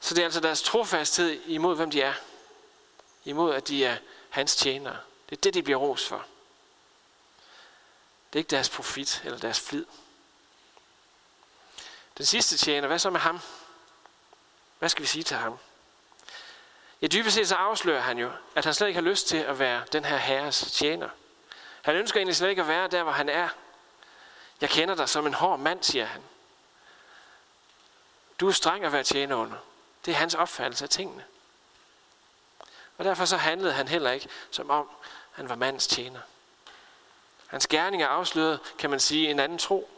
Så 0.00 0.14
det 0.14 0.20
er 0.20 0.24
altså 0.24 0.40
deres 0.40 0.62
trofasthed 0.62 1.42
imod, 1.46 1.76
hvem 1.76 1.90
de 1.90 2.02
er. 2.02 2.14
Imod, 3.24 3.54
at 3.54 3.68
de 3.68 3.84
er 3.84 3.96
hans 4.30 4.56
tjenere. 4.56 4.96
Det 5.30 5.36
er 5.36 5.40
det, 5.40 5.54
de 5.54 5.62
bliver 5.62 5.78
ros 5.78 6.08
for. 6.08 6.26
Det 8.32 8.38
er 8.38 8.40
ikke 8.40 8.50
deres 8.50 8.68
profit 8.70 9.22
eller 9.24 9.38
deres 9.38 9.60
flid. 9.60 9.84
Den 12.18 12.26
sidste 12.26 12.56
tjener, 12.56 12.88
hvad 12.88 12.98
så 12.98 13.10
med 13.10 13.20
ham? 13.20 13.40
Hvad 14.78 14.88
skal 14.88 15.02
vi 15.02 15.06
sige 15.06 15.22
til 15.22 15.36
ham? 15.36 15.58
Ja, 17.02 17.06
dybest 17.06 17.34
set 17.34 17.48
så 17.48 17.54
afslører 17.54 18.00
han 18.00 18.18
jo, 18.18 18.30
at 18.54 18.64
han 18.64 18.74
slet 18.74 18.86
ikke 18.88 19.00
har 19.00 19.08
lyst 19.10 19.26
til 19.26 19.36
at 19.36 19.58
være 19.58 19.84
den 19.92 20.04
her 20.04 20.16
herres 20.16 20.72
tjener. 20.72 21.08
Han 21.88 21.96
ønsker 21.96 22.18
egentlig 22.18 22.36
slet 22.36 22.48
ikke 22.48 22.62
at 22.62 22.68
være 22.68 22.88
der, 22.88 23.02
hvor 23.02 23.12
han 23.12 23.28
er. 23.28 23.48
Jeg 24.60 24.70
kender 24.70 24.94
dig 24.94 25.08
som 25.08 25.26
en 25.26 25.34
hård 25.34 25.58
mand, 25.58 25.82
siger 25.82 26.04
han. 26.04 26.22
Du 28.40 28.48
er 28.48 28.52
streng 28.52 28.84
at 28.84 28.92
være 28.92 29.02
tjener 29.02 29.36
under. 29.36 29.56
Det 30.04 30.12
er 30.12 30.16
hans 30.16 30.34
opfattelse 30.34 30.84
af 30.84 30.88
tingene. 30.88 31.24
Og 32.98 33.04
derfor 33.04 33.24
så 33.24 33.36
handlede 33.36 33.72
han 33.72 33.88
heller 33.88 34.10
ikke, 34.10 34.28
som 34.50 34.70
om 34.70 34.88
han 35.32 35.48
var 35.48 35.54
mandens 35.54 35.86
tjener. 35.86 36.20
Hans 37.46 37.66
gerning 37.66 38.02
er 38.02 38.08
afsløret, 38.08 38.60
kan 38.78 38.90
man 38.90 39.00
sige, 39.00 39.30
en 39.30 39.40
anden 39.40 39.58
tro. 39.58 39.90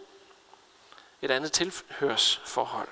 Et 1.22 1.30
andet 1.30 1.52
tilhørsforhold. 1.52 2.88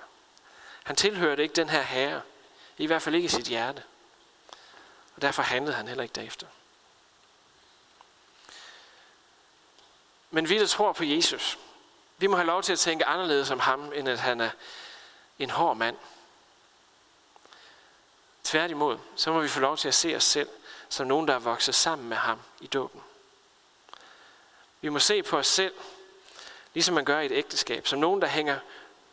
Han 0.84 0.96
tilhørte 0.96 1.42
ikke 1.42 1.54
den 1.54 1.68
her 1.68 1.82
herre. 1.82 2.22
I 2.78 2.86
hvert 2.86 3.02
fald 3.02 3.14
ikke 3.14 3.26
i 3.26 3.28
sit 3.28 3.46
hjerte. 3.46 3.82
Og 5.16 5.22
derfor 5.22 5.42
handlede 5.42 5.76
han 5.76 5.88
heller 5.88 6.02
ikke 6.02 6.14
derefter. 6.14 6.46
Men 10.30 10.48
vi, 10.48 10.58
der 10.58 10.66
tror 10.66 10.92
på 10.92 11.04
Jesus, 11.04 11.58
vi 12.18 12.26
må 12.26 12.36
have 12.36 12.46
lov 12.46 12.62
til 12.62 12.72
at 12.72 12.78
tænke 12.78 13.04
anderledes 13.04 13.50
om 13.50 13.60
ham, 13.60 13.92
end 13.92 14.08
at 14.08 14.18
han 14.18 14.40
er 14.40 14.50
en 15.38 15.50
hård 15.50 15.76
mand. 15.76 15.96
Tværtimod, 18.44 18.98
så 19.16 19.32
må 19.32 19.40
vi 19.40 19.48
få 19.48 19.60
lov 19.60 19.76
til 19.76 19.88
at 19.88 19.94
se 19.94 20.16
os 20.16 20.24
selv 20.24 20.48
som 20.88 21.06
nogen, 21.06 21.28
der 21.28 21.34
er 21.34 21.38
vokset 21.38 21.74
sammen 21.74 22.08
med 22.08 22.16
ham 22.16 22.38
i 22.60 22.66
dåben. 22.66 23.02
Vi 24.80 24.88
må 24.88 24.98
se 24.98 25.22
på 25.22 25.38
os 25.38 25.46
selv, 25.46 25.74
ligesom 26.74 26.94
man 26.94 27.04
gør 27.04 27.20
i 27.20 27.26
et 27.26 27.32
ægteskab, 27.32 27.86
som 27.86 27.98
nogen, 27.98 28.22
der 28.22 28.28
hænger 28.28 28.58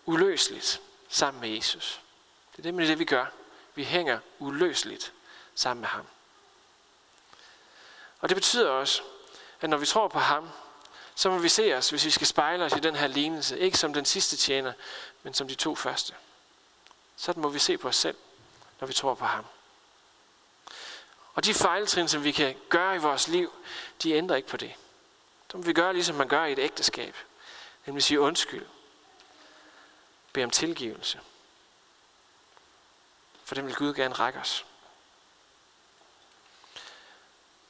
uløseligt 0.05 0.81
sammen 1.09 1.41
med 1.41 1.49
Jesus. 1.49 2.01
Det 2.55 2.65
er 2.65 2.71
det, 2.71 2.87
det, 2.87 2.99
vi 2.99 3.05
gør. 3.05 3.25
Vi 3.75 3.83
hænger 3.83 4.19
uløseligt 4.39 5.13
sammen 5.55 5.81
med 5.81 5.89
ham. 5.89 6.05
Og 8.19 8.29
det 8.29 8.35
betyder 8.35 8.69
også, 8.69 9.01
at 9.61 9.69
når 9.69 9.77
vi 9.77 9.85
tror 9.85 10.07
på 10.07 10.19
ham, 10.19 10.49
så 11.15 11.29
må 11.29 11.37
vi 11.37 11.49
se 11.49 11.75
os, 11.75 11.89
hvis 11.89 12.05
vi 12.05 12.09
skal 12.11 12.27
spejle 12.27 12.65
os 12.65 12.73
i 12.73 12.79
den 12.79 12.95
her 12.95 13.07
lignelse, 13.07 13.59
ikke 13.59 13.77
som 13.77 13.93
den 13.93 14.05
sidste 14.05 14.37
tjener, 14.37 14.73
men 15.23 15.33
som 15.33 15.47
de 15.47 15.55
to 15.55 15.75
første. 15.75 16.13
Sådan 17.15 17.41
må 17.41 17.49
vi 17.49 17.59
se 17.59 17.77
på 17.77 17.87
os 17.87 17.95
selv, 17.95 18.17
når 18.79 18.87
vi 18.87 18.93
tror 18.93 19.13
på 19.13 19.25
ham. 19.25 19.45
Og 21.33 21.45
de 21.45 21.53
fejltrin, 21.53 22.07
som 22.07 22.23
vi 22.23 22.31
kan 22.31 22.55
gøre 22.69 22.95
i 22.95 22.97
vores 22.97 23.27
liv, 23.27 23.53
de 24.03 24.13
ændrer 24.13 24.35
ikke 24.35 24.47
på 24.47 24.57
det. 24.57 24.73
Så 25.51 25.57
må 25.57 25.63
vi 25.63 25.73
gøre, 25.73 25.93
ligesom 25.93 26.15
man 26.15 26.27
gør 26.27 26.45
i 26.45 26.51
et 26.51 26.59
ægteskab. 26.59 27.15
Nemlig 27.85 28.03
sige 28.03 28.19
undskyld. 28.19 28.65
Bed 30.33 30.43
om 30.43 30.49
tilgivelse. 30.49 31.19
For 33.43 33.55
den 33.55 33.65
vil 33.65 33.75
Gud 33.75 33.93
gerne 33.93 34.13
række 34.13 34.39
os. 34.39 34.65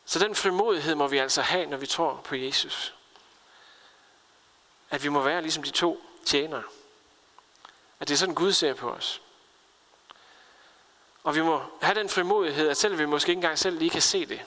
Så 0.05 0.19
den 0.19 0.36
frimodighed 0.36 0.95
må 0.95 1.08
vi 1.08 1.17
altså 1.17 1.41
have, 1.41 1.65
når 1.65 1.77
vi 1.77 1.88
tror 1.88 2.21
på 2.23 2.36
Jesus. 2.36 2.94
At 4.89 5.03
vi 5.03 5.09
må 5.09 5.21
være 5.21 5.41
ligesom 5.41 5.63
de 5.63 5.69
to 5.69 6.03
tjenere. 6.25 6.63
At 7.99 8.07
det 8.07 8.13
er 8.13 8.17
sådan 8.17 8.35
Gud 8.35 8.53
ser 8.53 8.73
på 8.73 8.89
os. 8.89 9.21
Og 11.23 11.35
vi 11.35 11.41
må 11.41 11.63
have 11.81 11.99
den 11.99 12.09
frimodighed, 12.09 12.69
at 12.69 12.77
selvom 12.77 12.99
vi 12.99 13.05
måske 13.05 13.29
ikke 13.29 13.37
engang 13.37 13.59
selv 13.59 13.77
lige 13.77 13.89
kan 13.89 14.01
se 14.01 14.25
det, 14.25 14.41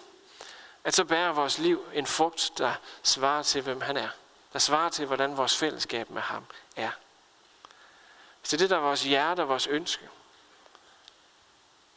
at 0.85 0.95
så 0.95 1.05
bærer 1.05 1.33
vores 1.33 1.59
liv 1.59 1.87
en 1.95 2.07
frugt, 2.07 2.51
der 2.59 2.75
svarer 3.03 3.43
til, 3.43 3.63
hvem 3.63 3.81
han 3.81 3.97
er. 3.97 4.09
Der 4.53 4.59
svarer 4.59 4.89
til, 4.89 5.07
hvordan 5.07 5.37
vores 5.37 5.57
fællesskab 5.57 6.11
med 6.11 6.23
ham 6.23 6.47
er. 6.77 6.91
Hvis 8.41 8.51
det 8.51 8.53
er 8.53 8.59
det, 8.59 8.71
der 8.71 8.77
er 8.77 8.81
vores 8.81 9.03
hjerte 9.03 9.41
og 9.41 9.49
vores 9.49 9.67
ønske, 9.67 10.09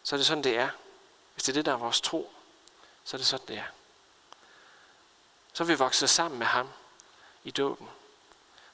så 0.04 0.16
er 0.16 0.18
det 0.18 0.28
sådan, 0.28 0.44
det 0.44 0.58
er. 0.58 0.70
Hvis 1.34 1.44
det 1.44 1.52
er 1.52 1.54
det, 1.54 1.66
der 1.66 1.72
er 1.74 1.78
vores 1.78 2.02
tro, 2.02 2.34
så 3.04 3.16
er 3.16 3.18
det 3.18 3.28
sådan, 3.28 3.48
det 3.48 3.58
er. 3.58 3.68
Så 5.54 5.64
vil 5.64 5.74
vi 5.74 5.80
vokse 5.80 6.08
sammen 6.08 6.40
med 6.40 6.48
ham 6.48 6.70
i 7.44 7.52
dåben. 7.52 7.90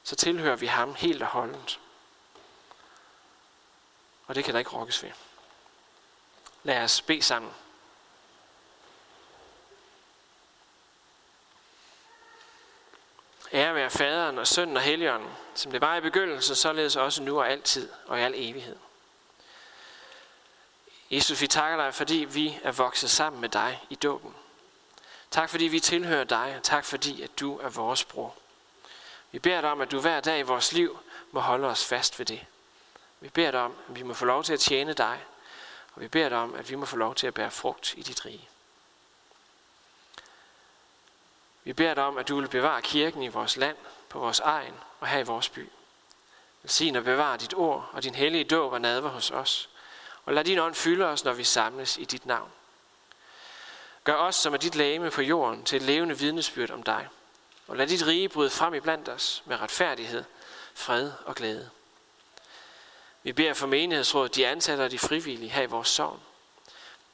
Så 0.08 0.16
tilhører 0.16 0.56
vi 0.56 0.66
ham 0.66 0.96
helt 0.96 1.22
og 1.22 1.28
holdent. 1.28 1.80
Og 4.28 4.36
det 4.36 4.44
kan 4.44 4.54
der 4.54 4.60
ikke 4.60 4.72
rokkes 4.72 5.04
ved. 5.04 5.12
Lad 6.64 6.84
os 6.84 7.02
bede 7.02 7.22
sammen. 7.22 7.52
Ære 13.54 13.76
være 13.76 13.90
faderen 13.90 14.40
og 14.40 14.48
sønnen 14.48 14.78
og 14.78 14.84
helligånden, 14.84 15.30
som 15.56 15.72
det 15.72 15.82
var 15.82 15.96
i 15.96 16.02
begyndelsen, 16.02 16.56
således 16.56 16.96
også 16.96 17.24
nu 17.24 17.40
og 17.40 17.50
altid 17.50 17.90
og 18.06 18.20
i 18.20 18.22
al 18.22 18.34
evighed. 18.36 18.78
Jesus, 21.12 21.42
vi 21.42 21.48
takker 21.48 21.78
dig, 21.78 21.94
fordi 21.94 22.18
vi 22.18 22.60
er 22.64 22.72
vokset 22.72 23.10
sammen 23.10 23.42
med 23.42 23.50
dig 23.50 23.86
i 23.90 23.96
dåben. 23.96 24.36
Tak 25.32 25.50
fordi 25.50 25.66
vi 25.66 25.80
tilhører 25.80 26.24
dig, 26.24 26.54
og 26.58 26.64
tak 26.64 26.86
fordi 26.86 27.22
at 27.22 27.40
du 27.40 27.60
er 27.60 27.70
vores 27.70 28.06
bror. 28.06 28.36
Vi 29.38 29.42
beder 29.42 29.62
dig 29.62 29.72
om, 29.72 29.82
at 29.82 29.92
du 29.92 30.00
hver 30.00 30.20
dag 30.20 30.40
i 30.40 30.42
vores 30.42 30.72
liv 30.72 31.00
må 31.32 31.40
holde 31.40 31.68
os 31.68 31.86
fast 31.86 32.20
ved 32.20 32.26
det. 32.26 32.46
Vi 33.20 33.30
beder 33.30 33.52
dig 33.52 33.60
om, 33.60 33.76
at 33.90 33.96
vi 33.96 34.04
må 34.04 34.14
få 34.14 34.26
lov 34.26 34.44
til 34.44 34.54
at 34.54 34.60
tjene 34.60 34.94
dig, 34.94 35.24
og 35.96 36.02
vi 36.02 36.08
beder 36.08 36.30
dig 36.30 36.38
om, 36.38 36.56
at 36.56 36.70
vi 36.70 36.76
må 36.76 36.86
få 36.86 36.98
lov 36.98 37.16
til 37.16 37.28
at 37.28 37.34
bære 37.34 37.52
frugt 37.52 37.94
i 37.98 38.02
dit 38.02 38.26
rige. 38.26 38.50
Vi 41.64 41.74
beder 41.74 41.94
dig 41.94 42.04
om, 42.04 42.18
at 42.18 42.28
du 42.28 42.40
vil 42.40 42.48
bevare 42.48 42.82
kirken 42.82 43.24
i 43.24 43.28
vores 43.28 43.58
land, 43.58 43.78
på 44.10 44.20
vores 44.20 44.40
egen 44.40 44.74
og 45.00 45.08
her 45.08 45.20
i 45.20 45.24
vores 45.24 45.50
by. 45.50 45.70
Velsign 46.62 46.96
og 46.96 47.04
bevare 47.04 47.38
dit 47.38 47.54
ord 47.54 47.90
og 47.94 48.04
din 48.04 48.16
hellige 48.16 48.44
dåb 48.44 48.74
og 48.74 48.82
nadver 48.82 49.10
hos 49.10 49.32
os. 49.32 49.70
Og 50.26 50.34
lad 50.34 50.44
din 50.44 50.60
ånd 50.60 50.76
fylde 50.76 51.06
os, 51.06 51.24
når 51.24 51.34
vi 51.34 51.44
samles 51.44 51.98
i 51.98 52.06
dit 52.06 52.26
navn. 52.26 52.52
Gør 54.04 54.16
os, 54.16 54.36
som 54.36 54.54
er 54.54 54.58
dit 54.58 54.76
lægeme 54.76 55.12
på 55.12 55.22
jorden, 55.22 55.64
til 55.64 55.76
et 55.76 55.82
levende 55.82 56.18
vidnesbyrd 56.18 56.72
om 56.72 56.84
dig. 56.84 57.08
Og 57.68 57.78
lad 57.78 57.88
dit 57.88 58.08
rige 58.08 58.30
bryde 58.30 58.50
frem 58.50 58.74
i 58.74 58.80
blandt 58.80 59.10
os 59.10 59.44
med 59.46 59.62
retfærdighed, 59.62 60.24
fred 60.74 61.12
og 61.26 61.36
glæde. 61.36 61.70
Vi 63.24 63.34
beder 63.34 63.54
for 63.54 63.68
menighedsrådet, 63.68 64.36
de 64.36 64.48
ansatte 64.48 64.82
og 64.82 64.92
de 64.92 65.00
frivillige 65.00 65.50
her 65.50 65.62
i 65.62 65.66
vores 65.66 65.88
sovn. 65.88 66.22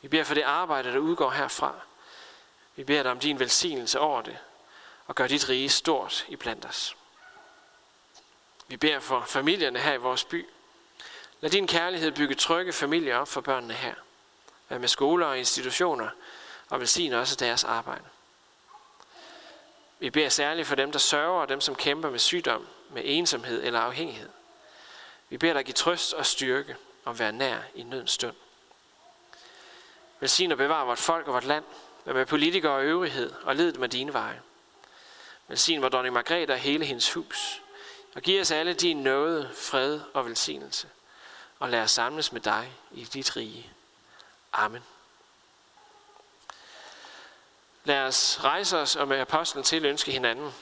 Vi 0.01 0.07
beder 0.07 0.23
for 0.23 0.33
det 0.33 0.41
arbejde, 0.41 0.91
der 0.91 0.97
udgår 0.97 1.29
herfra. 1.29 1.75
Vi 2.75 2.83
beder 2.83 3.03
dig 3.03 3.11
om 3.11 3.19
din 3.19 3.39
velsignelse 3.39 3.99
over 3.99 4.21
det, 4.21 4.37
og 5.07 5.15
gør 5.15 5.27
dit 5.27 5.49
rige 5.49 5.69
stort 5.69 6.25
i 6.27 6.35
blandt 6.35 6.65
os. 6.65 6.95
Vi 8.67 8.77
beder 8.77 8.99
for 8.99 9.21
familierne 9.21 9.79
her 9.79 9.93
i 9.93 9.97
vores 9.97 10.23
by. 10.23 10.47
Lad 11.41 11.51
din 11.51 11.67
kærlighed 11.67 12.11
bygge 12.11 12.35
trygge 12.35 12.73
familier 12.73 13.17
op 13.17 13.27
for 13.27 13.41
børnene 13.41 13.73
her. 13.73 13.95
Vær 14.69 14.77
med 14.77 14.87
skoler 14.87 15.25
og 15.25 15.39
institutioner, 15.39 16.09
og 16.69 16.79
velsigne 16.79 17.19
også 17.19 17.35
deres 17.35 17.63
arbejde. 17.63 18.03
Vi 20.03 20.09
beder 20.09 20.29
særligt 20.29 20.67
for 20.67 20.75
dem, 20.75 20.91
der 20.91 20.99
sørger, 20.99 21.41
og 21.41 21.49
dem, 21.49 21.61
som 21.61 21.75
kæmper 21.75 22.09
med 22.09 22.19
sygdom, 22.19 22.67
med 22.89 23.01
ensomhed 23.05 23.63
eller 23.63 23.79
afhængighed. 23.79 24.29
Vi 25.29 25.37
beder 25.37 25.53
dig 25.53 25.65
give 25.65 25.73
trøst 25.73 26.13
og 26.13 26.25
styrke 26.25 26.75
og 27.05 27.19
være 27.19 27.31
nær 27.31 27.57
i 27.75 27.83
nødens 27.83 28.11
stund. 28.11 28.35
Velsign 30.19 30.51
og 30.51 30.57
bevare 30.57 30.85
vort 30.85 30.97
folk 30.97 31.27
og 31.27 31.33
vort 31.33 31.43
land. 31.43 31.63
Vær 32.05 32.13
med 32.13 32.25
politikere 32.25 32.71
og 32.71 32.83
øvrighed 32.83 33.33
og 33.43 33.55
led 33.55 33.73
med 33.73 33.89
dine 33.89 34.13
veje. 34.13 34.41
Velsign 35.47 35.81
vor 35.81 35.89
dronning 35.89 36.13
Margrethe 36.13 36.53
og 36.53 36.59
hele 36.59 36.85
hendes 36.85 37.13
hus. 37.13 37.61
Og 38.15 38.21
giv 38.21 38.41
os 38.41 38.51
alle 38.51 38.73
din 38.73 38.97
nåde, 38.97 39.49
fred 39.55 39.99
og 40.13 40.25
velsignelse. 40.25 40.87
Og 41.59 41.69
lad 41.69 41.81
os 41.81 41.91
samles 41.91 42.31
med 42.31 42.41
dig 42.41 42.71
i 42.91 43.03
dit 43.03 43.35
rige. 43.35 43.69
Amen. 44.53 44.83
Lad 47.85 48.07
os 48.07 48.39
rejse 48.43 48.77
os 48.77 48.95
og 48.95 49.07
med 49.07 49.19
apostlen 49.19 49.63
til 49.63 49.85
ønske 49.85 50.11
hinanden. 50.11 50.53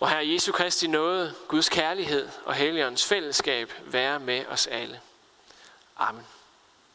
Og 0.00 0.10
her 0.10 0.18
Jesu 0.18 0.52
Kristi 0.52 0.86
nåde, 0.86 1.34
Guds 1.48 1.68
kærlighed 1.68 2.28
og 2.44 2.54
Helligåndens 2.54 3.04
fællesskab 3.04 3.72
være 3.84 4.20
med 4.20 4.46
os 4.46 4.66
alle. 4.66 5.00
Amen. 5.96 6.26